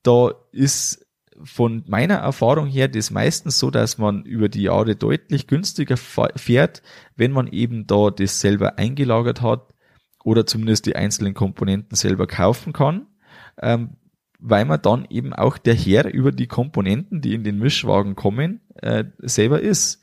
Da 0.02 0.32
ist 0.52 1.03
von 1.44 1.84
meiner 1.86 2.16
Erfahrung 2.16 2.66
her 2.66 2.88
das 2.88 3.10
meistens 3.10 3.58
so, 3.58 3.70
dass 3.70 3.98
man 3.98 4.24
über 4.24 4.48
die 4.48 4.62
Jahre 4.62 4.96
deutlich 4.96 5.46
günstiger 5.46 5.96
fährt, 5.96 6.82
wenn 7.16 7.32
man 7.32 7.46
eben 7.48 7.86
da 7.86 8.10
das 8.10 8.40
selber 8.40 8.78
eingelagert 8.78 9.42
hat 9.42 9.74
oder 10.24 10.46
zumindest 10.46 10.86
die 10.86 10.96
einzelnen 10.96 11.34
Komponenten 11.34 11.96
selber 11.96 12.26
kaufen 12.26 12.72
kann, 12.72 13.06
ähm, 13.60 13.96
weil 14.38 14.64
man 14.64 14.82
dann 14.82 15.06
eben 15.10 15.32
auch 15.32 15.58
der 15.58 15.74
Herr 15.74 16.12
über 16.12 16.32
die 16.32 16.46
Komponenten, 16.46 17.20
die 17.20 17.34
in 17.34 17.44
den 17.44 17.58
Mischwagen 17.58 18.16
kommen, 18.16 18.60
äh, 18.82 19.04
selber 19.18 19.60
ist. 19.60 20.02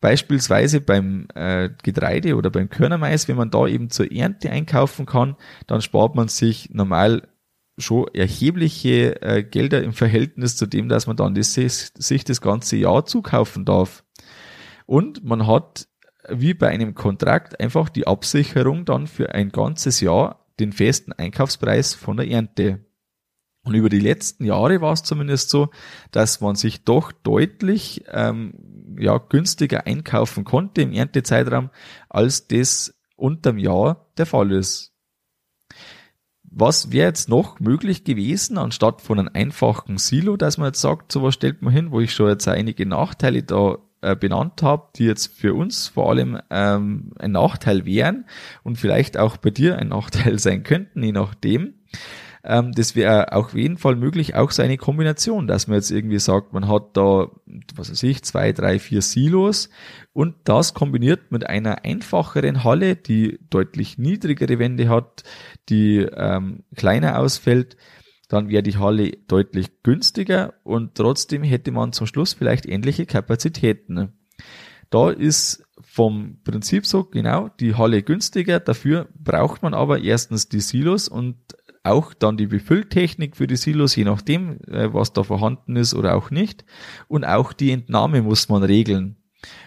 Beispielsweise 0.00 0.80
beim 0.80 1.26
äh, 1.34 1.68
Getreide 1.82 2.36
oder 2.36 2.48
beim 2.48 2.70
Körnermais, 2.70 3.28
wenn 3.28 3.36
man 3.36 3.50
da 3.50 3.66
eben 3.66 3.90
zur 3.90 4.10
Ernte 4.10 4.50
einkaufen 4.50 5.04
kann, 5.04 5.36
dann 5.66 5.82
spart 5.82 6.14
man 6.14 6.28
sich 6.28 6.70
normal 6.70 7.28
schon 7.80 8.06
erhebliche 8.14 9.20
äh, 9.22 9.42
Gelder 9.42 9.82
im 9.82 9.92
Verhältnis 9.92 10.56
zu 10.56 10.66
dem, 10.66 10.88
dass 10.88 11.06
man 11.06 11.16
dann 11.16 11.34
das, 11.34 11.54
sich 11.54 12.24
das 12.24 12.40
ganze 12.40 12.76
Jahr 12.76 13.04
zukaufen 13.04 13.64
darf. 13.64 14.04
Und 14.86 15.24
man 15.24 15.46
hat 15.46 15.88
wie 16.28 16.54
bei 16.54 16.68
einem 16.68 16.94
Kontrakt 16.94 17.60
einfach 17.60 17.88
die 17.88 18.06
Absicherung 18.06 18.84
dann 18.84 19.06
für 19.06 19.34
ein 19.34 19.50
ganzes 19.50 20.00
Jahr 20.00 20.46
den 20.58 20.72
festen 20.72 21.12
Einkaufspreis 21.12 21.94
von 21.94 22.16
der 22.18 22.28
Ernte. 22.28 22.84
Und 23.62 23.74
über 23.74 23.88
die 23.88 24.00
letzten 24.00 24.44
Jahre 24.44 24.80
war 24.80 24.92
es 24.92 25.02
zumindest 25.02 25.50
so, 25.50 25.70
dass 26.12 26.40
man 26.40 26.56
sich 26.56 26.84
doch 26.84 27.12
deutlich 27.12 28.04
ähm, 28.08 28.96
ja, 28.98 29.18
günstiger 29.18 29.86
einkaufen 29.86 30.44
konnte 30.44 30.82
im 30.82 30.92
Erntezeitraum, 30.92 31.70
als 32.08 32.48
das 32.48 32.94
unterm 33.16 33.58
Jahr 33.58 34.10
der 34.16 34.26
Fall 34.26 34.52
ist. 34.52 34.94
Was 36.50 36.90
wäre 36.90 37.08
jetzt 37.08 37.28
noch 37.28 37.60
möglich 37.60 38.04
gewesen, 38.04 38.58
anstatt 38.58 39.02
von 39.02 39.18
einem 39.18 39.30
einfachen 39.32 39.98
Silo, 39.98 40.36
dass 40.36 40.58
man 40.58 40.68
jetzt 40.68 40.80
sagt, 40.80 41.12
sowas 41.12 41.34
stellt 41.34 41.62
man 41.62 41.72
hin, 41.72 41.92
wo 41.92 42.00
ich 42.00 42.12
schon 42.12 42.28
jetzt 42.28 42.48
einige 42.48 42.86
Nachteile 42.86 43.42
da 43.42 43.78
äh, 44.02 44.16
benannt 44.16 44.62
habe, 44.62 44.88
die 44.96 45.04
jetzt 45.04 45.32
für 45.38 45.54
uns 45.54 45.88
vor 45.88 46.10
allem 46.10 46.40
ähm, 46.50 47.12
ein 47.18 47.32
Nachteil 47.32 47.84
wären 47.84 48.24
und 48.62 48.76
vielleicht 48.76 49.16
auch 49.16 49.36
bei 49.36 49.50
dir 49.50 49.78
ein 49.78 49.88
Nachteil 49.88 50.38
sein 50.38 50.62
könnten, 50.62 51.02
je 51.02 51.12
nachdem. 51.12 51.74
Ähm, 52.42 52.72
das 52.72 52.96
wäre 52.96 53.32
auf 53.32 53.54
jeden 53.54 53.76
Fall 53.76 53.96
möglich, 53.96 54.34
auch 54.34 54.50
so 54.50 54.62
eine 54.62 54.78
Kombination, 54.78 55.46
dass 55.46 55.66
man 55.66 55.76
jetzt 55.76 55.90
irgendwie 55.90 56.18
sagt, 56.18 56.52
man 56.52 56.68
hat 56.68 56.96
da, 56.96 57.28
was 57.74 57.90
weiß 57.90 58.02
ich, 58.04 58.22
zwei, 58.22 58.52
drei, 58.52 58.78
vier 58.78 59.02
Silos 59.02 59.68
und 60.12 60.36
das 60.44 60.72
kombiniert 60.72 61.32
mit 61.32 61.46
einer 61.46 61.84
einfacheren 61.84 62.64
Halle, 62.64 62.96
die 62.96 63.38
deutlich 63.50 63.98
niedrigere 63.98 64.58
Wände 64.58 64.88
hat, 64.88 65.22
die 65.68 65.98
ähm, 65.98 66.64
kleiner 66.74 67.18
ausfällt, 67.18 67.76
dann 68.28 68.48
wäre 68.48 68.62
die 68.62 68.78
Halle 68.78 69.10
deutlich 69.26 69.82
günstiger 69.82 70.54
und 70.62 70.94
trotzdem 70.94 71.42
hätte 71.42 71.72
man 71.72 71.92
zum 71.92 72.06
Schluss 72.06 72.32
vielleicht 72.32 72.64
ähnliche 72.64 73.04
Kapazitäten. 73.04 74.12
Da 74.88 75.10
ist 75.10 75.64
vom 75.82 76.38
Prinzip 76.44 76.86
so, 76.86 77.04
genau, 77.04 77.48
die 77.60 77.74
Halle 77.74 78.02
günstiger, 78.02 78.60
dafür 78.60 79.08
braucht 79.14 79.62
man 79.62 79.74
aber 79.74 80.00
erstens 80.00 80.48
die 80.48 80.60
Silos 80.60 81.08
und 81.08 81.36
auch 81.82 82.12
dann 82.14 82.36
die 82.36 82.46
Befülltechnik 82.46 83.36
für 83.36 83.46
die 83.46 83.56
Silos, 83.56 83.96
je 83.96 84.04
nachdem, 84.04 84.58
äh, 84.66 84.92
was 84.92 85.12
da 85.12 85.22
vorhanden 85.22 85.76
ist 85.76 85.94
oder 85.94 86.14
auch 86.16 86.30
nicht. 86.30 86.64
Und 87.08 87.24
auch 87.24 87.52
die 87.52 87.72
Entnahme 87.72 88.22
muss 88.22 88.48
man 88.48 88.62
regeln. 88.62 89.16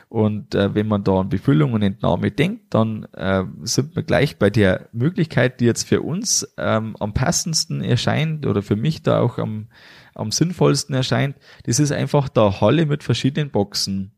Und 0.08 0.53
äh, 0.53 0.75
wenn 0.75 0.88
man 0.88 1.03
da 1.03 1.22
an 1.22 1.29
Befüllung 1.29 1.74
und 1.74 1.82
Entnahme 1.82 2.29
denkt, 2.29 2.75
dann 2.75 3.05
äh, 3.13 3.46
sind 3.63 3.96
wir 3.96 4.03
gleich 4.03 4.38
bei 4.38 4.51
der 4.51 4.89
Möglichkeit, 4.91 5.60
die 5.60 5.65
jetzt 5.65 5.88
für 5.88 6.03
uns 6.03 6.48
ähm, 6.58 6.96
am 7.00 7.15
passendsten 7.15 7.82
erscheint 7.82 8.46
oder 8.46 8.62
für 8.62 8.75
mich 8.75 9.01
da 9.01 9.20
auch 9.20 9.39
am, 9.39 9.70
am 10.13 10.32
sinnvollsten 10.32 10.93
erscheint. 10.93 11.38
Das 11.63 11.79
ist 11.79 11.91
einfach 11.91 12.29
da 12.29 12.62
Halle 12.62 12.86
mit 12.86 13.01
verschiedenen 13.03 13.50
Boxen. 13.50 14.12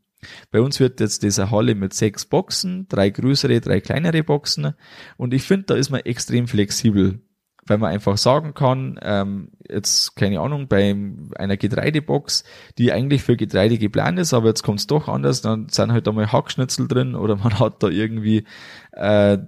Bei 0.50 0.60
uns 0.60 0.80
wird 0.80 1.00
jetzt 1.00 1.22
diese 1.22 1.50
Halle 1.50 1.74
mit 1.74 1.94
sechs 1.94 2.26
Boxen, 2.26 2.88
drei 2.88 3.08
größere, 3.08 3.60
drei 3.62 3.80
kleinere 3.80 4.22
Boxen. 4.22 4.74
Und 5.16 5.32
ich 5.32 5.44
finde, 5.44 5.66
da 5.66 5.74
ist 5.76 5.88
man 5.88 6.00
extrem 6.00 6.46
flexibel 6.46 7.20
weil 7.66 7.78
man 7.78 7.92
einfach 7.92 8.16
sagen 8.16 8.54
kann, 8.54 8.98
ähm, 9.02 9.50
jetzt 9.68 10.16
keine 10.16 10.40
Ahnung, 10.40 10.68
bei 10.68 10.94
einer 11.36 11.56
Getreidebox, 11.56 12.44
die 12.78 12.92
eigentlich 12.92 13.22
für 13.22 13.36
Getreide 13.36 13.78
geplant 13.78 14.18
ist, 14.18 14.34
aber 14.34 14.48
jetzt 14.48 14.62
kommt 14.62 14.80
es 14.80 14.86
doch 14.86 15.08
anders, 15.08 15.42
dann 15.42 15.68
sind 15.68 15.92
halt 15.92 16.06
einmal 16.08 16.32
Hackschnitzel 16.32 16.88
drin 16.88 17.14
oder 17.14 17.36
man 17.36 17.58
hat 17.58 17.82
da 17.82 17.88
irgendwie 17.88 18.44
äh, 18.92 19.38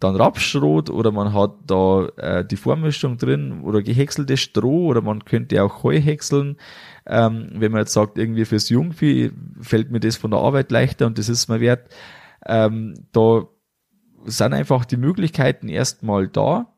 dann 0.00 0.16
Rapsschrot 0.16 0.90
oder 0.90 1.10
man 1.10 1.32
hat 1.32 1.54
da 1.66 2.06
äh, 2.16 2.44
die 2.44 2.56
Vormischung 2.56 3.16
drin 3.16 3.62
oder 3.62 3.82
gehäckseltes 3.82 4.40
Stroh 4.40 4.86
oder 4.86 5.02
man 5.02 5.24
könnte 5.24 5.62
auch 5.62 5.82
Heu 5.82 5.98
häckseln. 6.00 6.56
Ähm, 7.06 7.50
wenn 7.54 7.72
man 7.72 7.80
jetzt 7.80 7.94
sagt, 7.94 8.18
irgendwie 8.18 8.44
fürs 8.44 8.68
Jungvieh 8.68 9.32
fällt 9.60 9.90
mir 9.90 10.00
das 10.00 10.16
von 10.16 10.30
der 10.30 10.40
Arbeit 10.40 10.70
leichter 10.70 11.06
und 11.06 11.18
das 11.18 11.28
ist 11.28 11.48
mir 11.48 11.60
wert. 11.60 11.88
Ähm, 12.46 12.94
da 13.12 13.48
sind 14.24 14.52
einfach 14.52 14.84
die 14.84 14.96
Möglichkeiten 14.96 15.68
erstmal 15.68 16.28
da 16.28 16.72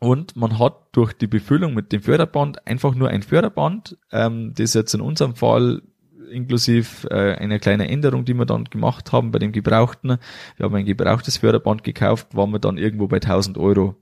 und 0.00 0.34
man 0.34 0.58
hat 0.58 0.76
durch 0.92 1.12
die 1.12 1.26
Befüllung 1.26 1.74
mit 1.74 1.92
dem 1.92 2.02
Förderband 2.02 2.66
einfach 2.66 2.94
nur 2.94 3.08
ein 3.08 3.22
Förderband, 3.22 3.98
ähm, 4.10 4.54
das 4.56 4.74
jetzt 4.74 4.94
in 4.94 5.02
unserem 5.02 5.36
Fall 5.36 5.82
inklusive 6.30 7.08
äh, 7.10 7.36
einer 7.36 7.58
kleinen 7.58 7.88
Änderung, 7.88 8.24
die 8.24 8.34
wir 8.34 8.46
dann 8.46 8.64
gemacht 8.64 9.12
haben 9.12 9.30
bei 9.30 9.38
dem 9.38 9.52
Gebrauchten. 9.52 10.16
Wir 10.56 10.64
haben 10.64 10.74
ein 10.74 10.86
gebrauchtes 10.86 11.36
Förderband 11.36 11.84
gekauft, 11.84 12.34
waren 12.34 12.50
wir 12.50 12.58
dann 12.58 12.78
irgendwo 12.78 13.08
bei 13.08 13.16
1000 13.16 13.58
Euro. 13.58 13.96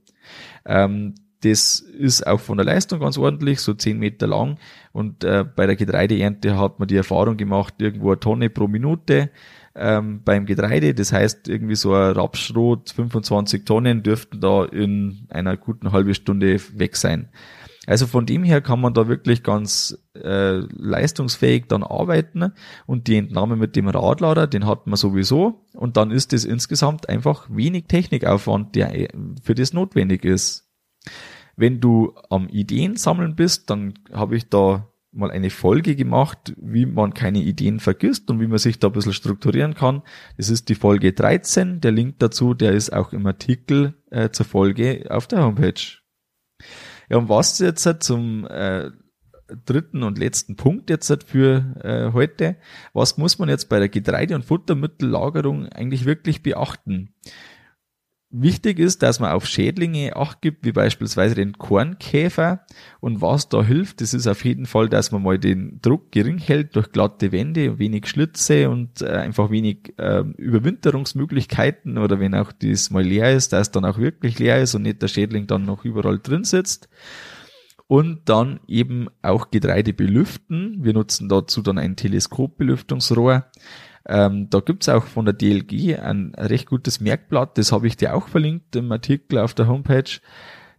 Ähm, 0.65 1.15
das 1.41 1.79
ist 1.79 2.27
auch 2.27 2.39
von 2.39 2.57
der 2.57 2.65
Leistung 2.65 2.99
ganz 2.99 3.17
ordentlich, 3.17 3.59
so 3.59 3.73
10 3.73 3.97
Meter 3.97 4.27
lang. 4.27 4.57
Und 4.91 5.23
äh, 5.23 5.43
bei 5.43 5.65
der 5.65 5.75
Getreideernte 5.75 6.57
hat 6.57 6.79
man 6.79 6.87
die 6.87 6.97
Erfahrung 6.97 7.37
gemacht, 7.37 7.75
irgendwo 7.79 8.11
eine 8.11 8.19
Tonne 8.19 8.49
pro 8.49 8.67
Minute 8.67 9.31
ähm, 9.79 10.21
beim 10.23 10.45
Getreide. 10.45 10.93
Das 10.93 11.13
heißt, 11.13 11.47
irgendwie 11.47 11.75
so 11.75 11.93
ein 11.93 12.11
Rapsschrot, 12.11 12.91
25 12.91 13.65
Tonnen 13.65 14.03
dürften 14.03 14.41
da 14.41 14.65
in 14.65 15.27
einer 15.29 15.57
guten 15.57 15.91
halben 15.91 16.13
Stunde 16.13 16.59
weg 16.73 16.95
sein. 16.95 17.29
Also 17.87 18.05
von 18.05 18.27
dem 18.27 18.43
her 18.43 18.61
kann 18.61 18.81
man 18.81 18.93
da 18.93 19.07
wirklich 19.07 19.41
ganz 19.41 19.97
äh, 20.13 20.57
leistungsfähig 20.57 21.65
dann 21.69 21.81
arbeiten 21.81 22.53
und 22.85 23.07
die 23.07 23.15
Entnahme 23.15 23.55
mit 23.55 23.75
dem 23.75 23.87
Radlader, 23.87 24.45
den 24.45 24.67
hat 24.67 24.85
man 24.85 24.95
sowieso 24.95 25.65
und 25.73 25.97
dann 25.97 26.11
ist 26.11 26.31
es 26.33 26.45
insgesamt 26.45 27.09
einfach 27.09 27.47
wenig 27.49 27.85
Technikaufwand, 27.87 28.75
der 28.75 28.93
äh, 28.93 29.07
für 29.41 29.55
das 29.55 29.73
notwendig 29.73 30.23
ist. 30.23 30.69
Wenn 31.55 31.79
du 31.79 32.13
am 32.29 32.47
Ideen 32.47 32.95
sammeln 32.95 33.35
bist, 33.35 33.71
dann 33.71 33.95
habe 34.13 34.37
ich 34.37 34.49
da 34.49 34.87
mal 35.11 35.31
eine 35.31 35.49
Folge 35.49 35.95
gemacht, 35.95 36.53
wie 36.57 36.85
man 36.85 37.13
keine 37.13 37.39
Ideen 37.39 37.79
vergisst 37.79 38.29
und 38.29 38.39
wie 38.39 38.47
man 38.47 38.59
sich 38.59 38.79
da 38.79 38.87
ein 38.87 38.93
bisschen 38.93 39.13
strukturieren 39.13 39.73
kann. 39.73 40.03
Das 40.37 40.49
ist 40.49 40.69
die 40.69 40.75
Folge 40.75 41.13
13. 41.13 41.81
Der 41.81 41.91
Link 41.91 42.19
dazu, 42.19 42.53
der 42.53 42.73
ist 42.73 42.93
auch 42.93 43.13
im 43.13 43.25
Artikel 43.25 43.95
äh, 44.11 44.29
zur 44.29 44.45
Folge 44.45 45.07
auf 45.09 45.27
der 45.27 45.43
Homepage. 45.43 45.81
Ja, 47.09 47.17
und 47.17 47.29
was 47.29 47.57
jetzt 47.59 47.85
halt 47.85 48.03
zum 48.03 48.45
äh, 48.45 48.91
dritten 49.65 50.03
und 50.03 50.17
letzten 50.17 50.55
Punkt 50.55 50.89
jetzt 50.89 51.09
halt 51.09 51.23
für 51.23 51.75
äh, 51.83 52.13
heute. 52.13 52.57
Was 52.93 53.17
muss 53.17 53.39
man 53.39 53.49
jetzt 53.49 53.69
bei 53.69 53.79
der 53.79 53.89
Getreide- 53.89 54.35
und 54.35 54.45
Futtermittellagerung 54.45 55.67
eigentlich 55.69 56.05
wirklich 56.05 56.43
beachten? 56.43 57.15
Wichtig 58.31 58.77
ist, 58.77 59.01
dass 59.01 59.19
man 59.19 59.31
auf 59.31 59.47
Schädlinge 59.47 60.15
Acht 60.15 60.41
gibt, 60.41 60.63
wie 60.63 60.71
beispielsweise 60.71 61.33
den 61.33 61.57
Kornkäfer. 61.57 62.63
Und 62.99 63.21
was 63.21 63.49
da 63.49 63.63
hilft, 63.63 64.01
das 64.01 64.13
ist 64.13 64.27
auf 64.27 64.45
jeden 64.45 64.67
Fall, 64.67 64.87
dass 64.87 65.11
man 65.11 65.23
mal 65.23 65.39
den 65.39 65.79
Druck 65.81 66.11
gering 66.11 66.37
hält 66.37 66.75
durch 66.75 66.91
glatte 66.91 67.31
Wände, 67.31 67.79
wenig 67.79 68.05
Schlitze 68.05 68.69
und 68.69 69.01
äh, 69.01 69.07
einfach 69.07 69.49
wenig 69.49 69.95
äh, 69.97 70.19
Überwinterungsmöglichkeiten 70.37 71.97
oder 71.97 72.19
wenn 72.19 72.35
auch 72.35 72.51
das 72.51 72.91
mal 72.91 73.03
leer 73.03 73.33
ist, 73.33 73.51
dass 73.51 73.69
es 73.69 73.71
dann 73.71 73.85
auch 73.85 73.97
wirklich 73.97 74.37
leer 74.37 74.61
ist 74.61 74.75
und 74.75 74.83
nicht 74.83 75.01
der 75.01 75.07
Schädling 75.07 75.47
dann 75.47 75.65
noch 75.65 75.83
überall 75.83 76.19
drin 76.19 76.43
sitzt. 76.43 76.87
Und 77.87 78.29
dann 78.29 78.59
eben 78.67 79.07
auch 79.23 79.49
Getreide 79.49 79.93
belüften. 79.93 80.77
Wir 80.83 80.93
nutzen 80.93 81.29
dazu 81.29 81.63
dann 81.63 81.79
ein 81.79 81.95
Teleskopbelüftungsrohr. 81.95 83.45
Ähm, 84.09 84.49
da 84.49 84.59
gibt's 84.59 84.89
auch 84.89 85.05
von 85.05 85.25
der 85.25 85.35
DLG 85.35 85.99
ein 85.99 86.33
recht 86.35 86.67
gutes 86.67 86.99
Merkblatt, 86.99 87.59
das 87.59 87.71
habe 87.71 87.85
ich 87.85 87.95
dir 87.95 88.15
auch 88.15 88.27
verlinkt 88.27 88.75
im 88.75 88.91
Artikel 88.91 89.37
auf 89.37 89.53
der 89.53 89.67
Homepage. 89.67 90.19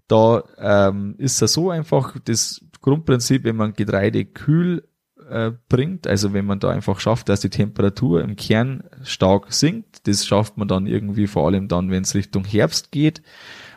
Da 0.09 0.43
ähm, 0.59 1.15
ist 1.17 1.41
es 1.41 1.53
so 1.53 1.71
einfach, 1.71 2.17
das 2.25 2.61
Grundprinzip, 2.83 3.45
wenn 3.45 3.55
man 3.55 3.75
Getreide 3.75 4.25
kühl 4.25 4.83
äh, 5.29 5.53
bringt, 5.69 6.09
also 6.09 6.33
wenn 6.33 6.45
man 6.45 6.59
da 6.59 6.71
einfach 6.71 6.99
schafft, 6.99 7.29
dass 7.29 7.39
die 7.41 7.51
Temperatur 7.51 8.21
im 8.25 8.35
Kern 8.35 8.83
stark 9.05 9.53
sinkt, 9.53 10.09
das 10.09 10.27
schafft 10.27 10.57
man 10.57 10.67
dann 10.67 10.89
irgendwie 10.89 11.29
vor 11.29 11.47
allem 11.47 11.69
dann, 11.69 11.93
wenn 11.93 12.03
es 12.03 12.17
Richtung 12.17 12.45
Herbst 12.45 12.91
geht. 12.91 13.23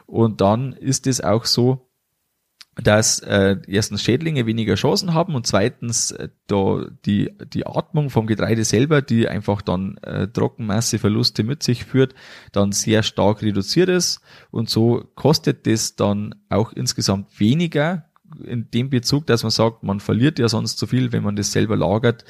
Und 0.08 0.42
dann 0.42 0.74
ist 0.74 1.06
es 1.06 1.22
auch 1.22 1.46
so, 1.46 1.92
dass 2.76 3.20
äh, 3.20 3.58
erstens 3.68 4.02
Schädlinge 4.02 4.46
weniger 4.46 4.76
Chancen 4.76 5.14
haben 5.14 5.36
und 5.36 5.46
zweitens 5.46 6.12
äh, 6.12 6.30
da 6.48 6.86
die 7.06 7.32
die 7.54 7.68
Atmung 7.68 8.10
vom 8.10 8.26
Getreide 8.26 8.66
selber, 8.66 9.02
die 9.02 9.28
einfach 9.28 9.62
dann 9.62 9.98
äh, 9.98 10.28
Trockenmasseverluste 10.28 11.44
mit 11.44 11.62
sich 11.62 11.86
führt, 11.86 12.16
dann 12.52 12.72
sehr 12.72 13.04
stark 13.04 13.42
reduziert 13.44 13.90
ist. 13.90 14.22
Und 14.50 14.70
so 14.70 15.04
kostet 15.16 15.68
das 15.68 15.96
dann 15.96 16.36
auch 16.50 16.74
insgesamt 16.74 17.40
weniger 17.40 18.06
in 18.44 18.72
dem 18.72 18.90
Bezug, 18.90 19.28
dass 19.28 19.44
man 19.44 19.52
sagt, 19.52 19.84
man 19.84 20.00
verliert 20.00 20.40
ja 20.40 20.50
sonst 20.50 20.78
zu 20.78 20.88
viel, 20.88 21.12
wenn 21.12 21.24
man 21.24 21.36
das 21.36 21.52
selber 21.52 21.78
lagert, 21.78 22.26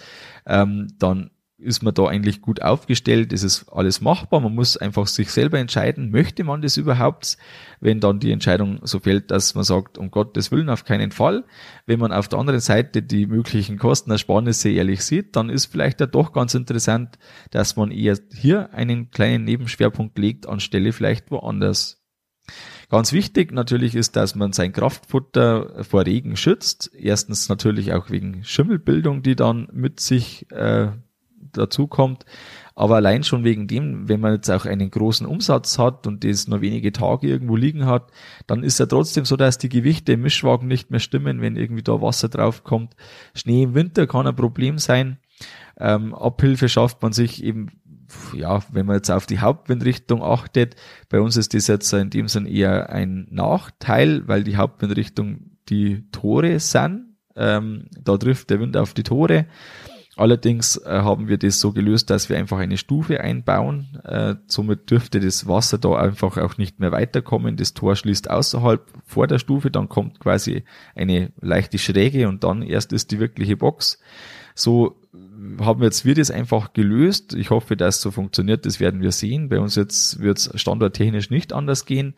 ähm, 0.46 0.90
dann 1.00 1.32
ist 1.64 1.82
man 1.82 1.94
da 1.94 2.06
eigentlich 2.06 2.42
gut 2.42 2.62
aufgestellt, 2.62 3.34
es 3.34 3.44
ist 3.44 3.70
alles 3.72 4.02
machbar, 4.02 4.40
man 4.40 4.54
muss 4.54 4.78
einfach 4.78 5.08
sich 5.08 5.32
selber 5.32 5.60
entscheiden, 5.60 6.12
möchte 6.12 6.44
man 6.44 6.62
das 6.62 6.78
überhaupt, 6.78 7.38
wenn 7.80 8.00
dann 8.00 8.20
die 8.20 8.32
Entscheidung 8.32 8.80
so 8.84 9.00
fällt, 9.00 9.32
dass 9.32 9.56
man 9.56 9.64
sagt, 9.64 9.98
um 9.98 10.12
Gottes 10.12 10.52
Willen 10.52 10.70
auf 10.70 10.86
keinen 10.86 11.12
Fall. 11.12 11.46
Wenn 11.86 12.00
man 12.00 12.12
auf 12.12 12.28
der 12.28 12.40
anderen 12.40 12.60
Seite 12.60 13.02
die 13.02 13.26
möglichen 13.26 13.78
Kostenersparnisse 13.78 14.70
ehrlich 14.70 15.04
sieht, 15.04 15.36
dann 15.36 15.50
ist 15.50 15.68
vielleicht 15.68 16.00
ja 16.00 16.06
doch 16.06 16.34
ganz 16.34 16.54
interessant, 16.54 17.18
dass 17.52 17.76
man 17.76 17.92
eher 17.92 18.18
hier 18.34 18.74
einen 18.74 19.10
kleinen 19.12 19.46
Nebenschwerpunkt 19.46 20.18
legt, 20.18 20.48
anstelle 20.48 20.94
vielleicht 20.94 21.32
woanders. 21.32 22.04
Ganz 22.90 23.12
wichtig 23.12 23.52
natürlich 23.52 23.96
ist, 23.96 24.16
dass 24.16 24.36
man 24.36 24.54
sein 24.54 24.72
Kraftfutter 24.72 25.84
vor 25.84 26.06
Regen 26.06 26.36
schützt. 26.36 26.92
Erstens 26.94 27.50
natürlich 27.50 27.94
auch 27.94 28.10
wegen 28.10 28.44
Schimmelbildung, 28.44 29.24
die 29.24 29.36
dann 29.36 29.68
mit 29.72 30.00
sich 30.00 30.46
äh, 30.52 30.92
dazu 31.52 31.88
kommt. 31.88 32.26
Aber 32.76 32.96
allein 32.96 33.24
schon 33.24 33.44
wegen 33.44 33.68
dem, 33.68 34.10
wenn 34.10 34.20
man 34.20 34.34
jetzt 34.34 34.50
auch 34.50 34.66
einen 34.66 34.90
großen 34.90 35.28
Umsatz 35.28 35.78
hat 35.78 36.08
und 36.08 36.24
das 36.24 36.48
nur 36.48 36.62
wenige 36.62 36.92
Tage 36.92 37.28
irgendwo 37.28 37.56
liegen 37.56 37.86
hat, 37.86 38.12
dann 38.48 38.64
ist 38.64 38.80
ja 38.80 38.88
trotzdem 38.88 39.26
so, 39.26 39.36
dass 39.36 39.60
die 39.60 39.70
Gewichte 39.70 40.14
im 40.14 40.22
Mischwagen 40.22 40.68
nicht 40.68 40.90
mehr 40.90 41.00
stimmen, 41.00 41.42
wenn 41.42 41.56
irgendwie 41.56 41.84
da 41.84 42.02
Wasser 42.02 42.30
drauf 42.30 42.64
kommt. 42.64 42.96
Schnee 43.36 43.64
im 43.64 43.76
Winter 43.76 44.08
kann 44.08 44.26
ein 44.26 44.36
Problem 44.36 44.80
sein. 44.80 45.18
Ähm, 45.78 46.16
Abhilfe 46.16 46.68
schafft 46.68 47.02
man 47.02 47.14
sich 47.14 47.44
eben, 47.44 47.68
ja, 48.36 48.62
wenn 48.72 48.86
man 48.86 48.96
jetzt 48.96 49.12
auf 49.12 49.26
die 49.26 49.40
Hauptwindrichtung 49.40 50.24
achtet. 50.24 50.76
Bei 51.10 51.20
uns 51.20 51.38
ist 51.38 51.54
das 51.54 51.68
jetzt 51.68 51.94
in 51.94 52.10
dem 52.10 52.28
Sinn 52.28 52.46
eher 52.46 52.90
ein 52.90 53.28
Nachteil, 53.30 54.28
weil 54.28 54.44
die 54.44 54.58
Hauptwindrichtung 54.58 55.52
die 55.70 56.10
Tore 56.12 56.60
sind. 56.60 57.18
Ähm, 57.36 57.88
da 58.00 58.18
trifft 58.18 58.50
der 58.50 58.60
Wind 58.60 58.78
auf 58.78 58.94
die 58.94 59.04
Tore. 59.04 59.48
Allerdings 60.16 60.78
äh, 60.78 60.90
haben 60.90 61.28
wir 61.28 61.38
das 61.38 61.60
so 61.60 61.72
gelöst, 61.72 62.12
dass 62.12 62.30
wir 62.30 62.38
einfach 62.38 62.60
eine 62.60 62.78
Stufe 62.78 63.22
einbauen. 63.22 64.00
Äh, 64.04 64.36
somit 64.46 64.92
dürfte 64.92 65.20
das 65.20 65.48
Wasser 65.48 65.80
da 65.80 65.96
einfach 65.96 66.38
auch 66.38 66.58
nicht 66.58 66.80
mehr 66.80 66.92
weiterkommen. 66.92 67.58
Das 67.58 67.74
Tor 67.74 67.96
schließt 67.96 68.30
außerhalb 68.30 68.86
vor 69.06 69.26
der 69.26 69.40
Stufe, 69.40 69.72
dann 69.72 69.90
kommt 69.90 70.20
quasi 70.20 70.64
eine 70.96 71.32
leichte 71.42 71.80
Schräge 71.80 72.28
und 72.28 72.44
dann 72.44 72.62
erst 72.62 72.94
ist 72.94 73.10
die 73.10 73.20
wirkliche 73.20 73.58
Box. 73.58 74.00
So 74.54 75.02
haben 75.60 75.82
wir 75.82 75.86
jetzt 75.86 76.06
wir 76.06 76.14
das 76.14 76.30
einfach 76.30 76.74
gelöst. 76.74 77.34
Ich 77.34 77.50
hoffe, 77.50 77.76
dass 77.76 78.02
so 78.02 78.12
funktioniert. 78.12 78.66
Das 78.66 78.80
werden 78.80 79.02
wir 79.02 79.12
sehen. 79.12 79.50
Bei 79.50 79.60
uns 79.60 79.76
jetzt 79.76 80.20
wird 80.20 80.38
es 80.38 80.52
standardtechnisch 80.56 81.32
nicht 81.32 81.54
anders 81.54 81.86
gehen. 81.86 82.14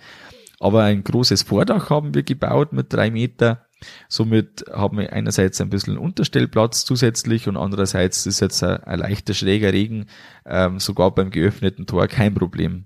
Aber 0.60 0.84
ein 0.84 1.03
großes 1.03 1.43
Vordach 1.43 1.89
haben 1.89 2.13
wir 2.13 2.23
gebaut 2.23 2.73
mit 2.73 2.91
drei 2.91 3.12
Meter 3.12 3.64
Somit 4.07 4.65
haben 4.71 4.97
wir 4.97 5.13
einerseits 5.13 5.61
ein 5.61 5.69
bisschen 5.69 5.97
Unterstellplatz 5.97 6.85
zusätzlich 6.85 7.47
und 7.47 7.57
andererseits 7.57 8.25
ist 8.25 8.39
jetzt 8.39 8.63
ein, 8.63 8.83
ein 8.83 8.99
leichter 8.99 9.33
schräger 9.33 9.73
Regen 9.73 10.07
ähm, 10.45 10.79
sogar 10.79 11.13
beim 11.13 11.31
geöffneten 11.31 11.85
Tor 11.85 12.07
kein 12.07 12.33
Problem. 12.33 12.85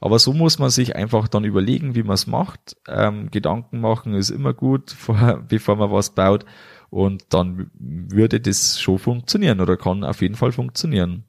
Aber 0.00 0.18
so 0.18 0.32
muss 0.32 0.58
man 0.58 0.70
sich 0.70 0.96
einfach 0.96 1.28
dann 1.28 1.44
überlegen, 1.44 1.94
wie 1.94 2.02
man 2.02 2.14
es 2.14 2.26
macht. 2.26 2.76
Ähm, 2.86 3.30
Gedanken 3.30 3.80
machen 3.80 4.14
ist 4.14 4.30
immer 4.30 4.54
gut, 4.54 4.90
vor, 4.98 5.44
bevor 5.48 5.76
man 5.76 5.90
was 5.90 6.14
baut. 6.14 6.44
Und 6.90 7.34
dann 7.34 7.70
würde 7.74 8.40
das 8.40 8.80
schon 8.80 8.98
funktionieren 8.98 9.60
oder 9.60 9.76
kann 9.76 10.04
auf 10.04 10.22
jeden 10.22 10.36
Fall 10.36 10.52
funktionieren. 10.52 11.24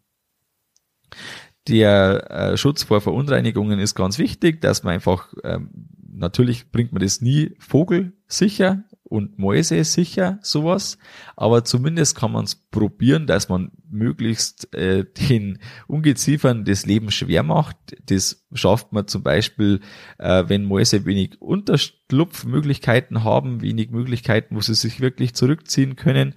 Der 1.67 2.31
äh, 2.31 2.57
Schutz 2.57 2.83
vor 2.83 3.01
Verunreinigungen 3.01 3.79
ist 3.79 3.93
ganz 3.93 4.17
wichtig, 4.17 4.61
dass 4.61 4.83
man 4.83 4.93
einfach, 4.93 5.33
ähm, 5.43 5.89
natürlich 6.07 6.71
bringt 6.71 6.93
man 6.93 7.01
das 7.01 7.21
nie 7.21 7.55
vogelsicher, 7.59 8.83
und 9.09 9.39
Mäuse 9.39 9.83
sicher 9.83 10.39
sowas, 10.41 10.97
aber 11.35 11.65
zumindest 11.65 12.15
kann 12.15 12.31
man 12.31 12.45
es 12.45 12.55
probieren, 12.55 13.25
dass 13.25 13.49
man 13.49 13.71
möglichst 13.89 14.73
äh, 14.73 15.03
den 15.29 15.59
Ungeziefern 15.87 16.63
das 16.63 16.85
Leben 16.85 17.11
schwer 17.11 17.43
macht. 17.43 17.77
Das 18.05 18.45
schafft 18.53 18.93
man 18.93 19.07
zum 19.07 19.23
Beispiel, 19.23 19.81
äh, 20.19 20.43
wenn 20.47 20.65
Mäuse 20.65 21.05
wenig 21.05 21.41
Unterschlupfmöglichkeiten 21.41 23.23
haben, 23.23 23.61
wenig 23.61 23.89
Möglichkeiten, 23.89 24.55
wo 24.55 24.61
sie 24.61 24.75
sich 24.75 25.01
wirklich 25.01 25.33
zurückziehen 25.33 25.95
können. 25.95 26.35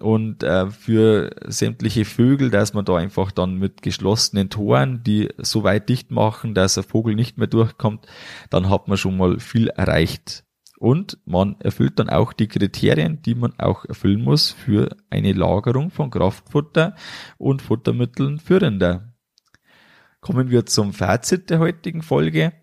Und 0.00 0.42
äh, 0.42 0.70
für 0.70 1.30
sämtliche 1.46 2.06
Vögel, 2.06 2.50
dass 2.50 2.72
man 2.72 2.86
da 2.86 2.96
einfach 2.96 3.30
dann 3.30 3.56
mit 3.56 3.82
geschlossenen 3.82 4.48
Toren, 4.48 5.02
die 5.04 5.28
so 5.36 5.62
weit 5.62 5.90
dicht 5.90 6.10
machen, 6.10 6.54
dass 6.54 6.78
ein 6.78 6.84
Vogel 6.84 7.14
nicht 7.14 7.36
mehr 7.36 7.48
durchkommt, 7.48 8.06
dann 8.48 8.70
hat 8.70 8.88
man 8.88 8.96
schon 8.96 9.18
mal 9.18 9.38
viel 9.38 9.68
erreicht. 9.68 10.44
Und 10.80 11.18
man 11.26 11.60
erfüllt 11.60 11.98
dann 11.98 12.08
auch 12.08 12.32
die 12.32 12.48
Kriterien, 12.48 13.20
die 13.20 13.34
man 13.34 13.52
auch 13.58 13.84
erfüllen 13.84 14.22
muss 14.22 14.50
für 14.50 14.96
eine 15.10 15.34
Lagerung 15.34 15.90
von 15.90 16.08
Kraftfutter 16.10 16.96
und 17.36 17.60
Futtermitteln 17.60 18.38
für 18.38 18.62
Rinder. 18.62 19.12
Kommen 20.22 20.48
wir 20.48 20.64
zum 20.64 20.94
Fazit 20.94 21.50
der 21.50 21.58
heutigen 21.58 22.00
Folge. 22.00 22.54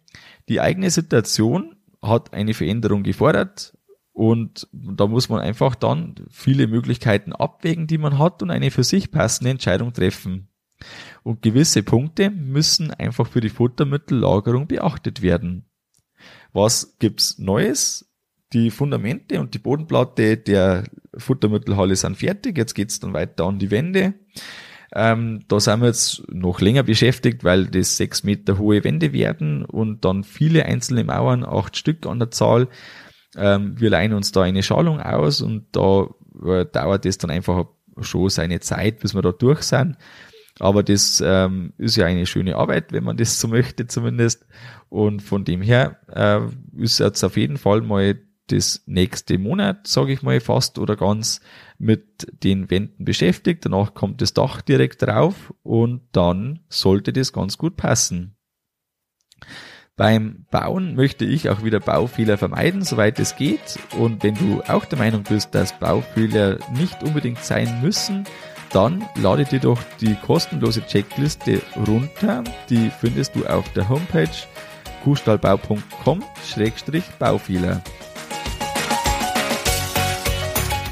Die 0.49 0.59
eigene 0.59 0.89
Situation 0.89 1.75
hat 2.01 2.33
eine 2.33 2.55
Veränderung 2.55 3.03
gefordert 3.03 3.77
und 4.13 4.67
da 4.73 5.05
muss 5.05 5.29
man 5.29 5.41
einfach 5.41 5.75
dann 5.75 6.15
viele 6.31 6.65
Möglichkeiten 6.65 7.33
abwägen, 7.33 7.85
die 7.85 7.99
man 7.99 8.17
hat 8.17 8.41
und 8.41 8.49
eine 8.49 8.71
für 8.71 8.83
sich 8.83 9.11
passende 9.11 9.51
Entscheidung 9.51 9.93
treffen. 9.93 10.47
Und 11.21 11.43
gewisse 11.43 11.83
Punkte 11.83 12.31
müssen 12.31 12.89
einfach 12.89 13.27
für 13.27 13.41
die 13.41 13.49
Futtermittellagerung 13.49 14.65
beachtet 14.65 15.21
werden. 15.21 15.65
Was 16.51 16.97
gibt's 16.97 17.37
Neues? 17.37 18.06
Die 18.53 18.71
Fundamente 18.71 19.39
und 19.39 19.53
die 19.53 19.59
Bodenplatte 19.59 20.37
der 20.37 20.83
Futtermittelhalle 21.17 21.95
sind 21.95 22.17
fertig. 22.17 22.57
Jetzt 22.57 22.75
geht's 22.75 22.99
dann 22.99 23.13
weiter 23.13 23.45
an 23.45 23.59
die 23.59 23.71
Wände. 23.71 24.13
Ähm, 24.95 25.41
da 25.49 25.59
sind 25.59 25.81
wir 25.81 25.87
jetzt 25.87 26.23
noch 26.31 26.61
länger 26.61 26.83
beschäftigt, 26.83 27.43
weil 27.43 27.67
das 27.67 27.97
sechs 27.97 28.23
Meter 28.23 28.57
hohe 28.57 28.83
Wände 28.83 29.11
werden 29.11 29.65
und 29.65 30.05
dann 30.05 30.23
viele 30.23 30.65
einzelne 30.65 31.03
Mauern, 31.03 31.43
acht 31.43 31.75
Stück 31.75 32.05
an 32.05 32.19
der 32.19 32.31
Zahl. 32.31 32.69
Ähm, 33.35 33.79
wir 33.79 33.89
leihen 33.89 34.13
uns 34.13 34.31
da 34.31 34.43
eine 34.43 34.63
Schalung 34.63 35.01
aus 35.01 35.41
und 35.41 35.67
da 35.73 36.07
äh, 36.45 36.65
dauert 36.65 37.05
es 37.05 37.17
dann 37.17 37.31
einfach 37.31 37.65
schon 37.99 38.29
seine 38.29 38.61
Zeit, 38.61 38.99
bis 38.99 39.13
wir 39.13 39.21
da 39.21 39.31
durch 39.33 39.63
sind. 39.63 39.97
Aber 40.59 40.83
das 40.83 41.21
ähm, 41.23 41.73
ist 41.77 41.97
ja 41.97 42.05
eine 42.05 42.25
schöne 42.25 42.55
Arbeit, 42.55 42.91
wenn 42.91 43.03
man 43.03 43.17
das 43.17 43.39
so 43.39 43.47
möchte 43.49 43.87
zumindest. 43.87 44.45
Und 44.89 45.21
von 45.21 45.43
dem 45.43 45.61
her 45.61 45.99
äh, 46.07 46.39
ist 46.81 46.99
jetzt 46.99 47.23
auf 47.23 47.35
jeden 47.35 47.57
Fall 47.57 47.81
mal 47.81 48.17
das 48.47 48.83
nächste 48.85 49.37
Monat, 49.37 49.87
sage 49.87 50.13
ich 50.13 50.21
mal 50.21 50.39
fast 50.39 50.79
oder 50.79 50.95
ganz, 50.95 51.41
mit 51.77 52.27
den 52.43 52.69
Wänden 52.69 53.05
beschäftigt. 53.05 53.65
Danach 53.65 53.93
kommt 53.93 54.21
das 54.21 54.33
Dach 54.33 54.61
direkt 54.61 55.01
drauf 55.01 55.53
und 55.63 56.01
dann 56.11 56.59
sollte 56.69 57.13
das 57.13 57.33
ganz 57.33 57.57
gut 57.57 57.77
passen. 57.77 58.35
Beim 59.95 60.45
Bauen 60.51 60.95
möchte 60.95 61.25
ich 61.25 61.49
auch 61.49 61.63
wieder 61.63 61.79
Baufehler 61.79 62.37
vermeiden, 62.37 62.83
soweit 62.83 63.19
es 63.19 63.35
geht. 63.35 63.79
Und 63.97 64.23
wenn 64.23 64.35
du 64.35 64.61
auch 64.67 64.85
der 64.85 64.99
Meinung 64.99 65.23
bist, 65.23 65.55
dass 65.55 65.79
Baufehler 65.79 66.59
nicht 66.75 67.01
unbedingt 67.01 67.43
sein 67.43 67.81
müssen, 67.81 68.25
dann 68.71 69.03
lade 69.15 69.45
dir 69.45 69.59
doch 69.59 69.81
die 69.99 70.13
kostenlose 70.15 70.85
Checkliste 70.85 71.63
runter. 71.87 72.43
Die 72.69 72.91
findest 72.91 73.35
du 73.35 73.47
auf 73.47 73.73
der 73.73 73.89
Homepage 73.89 74.29
kuhstallbau.com-baufehler. 75.03 77.81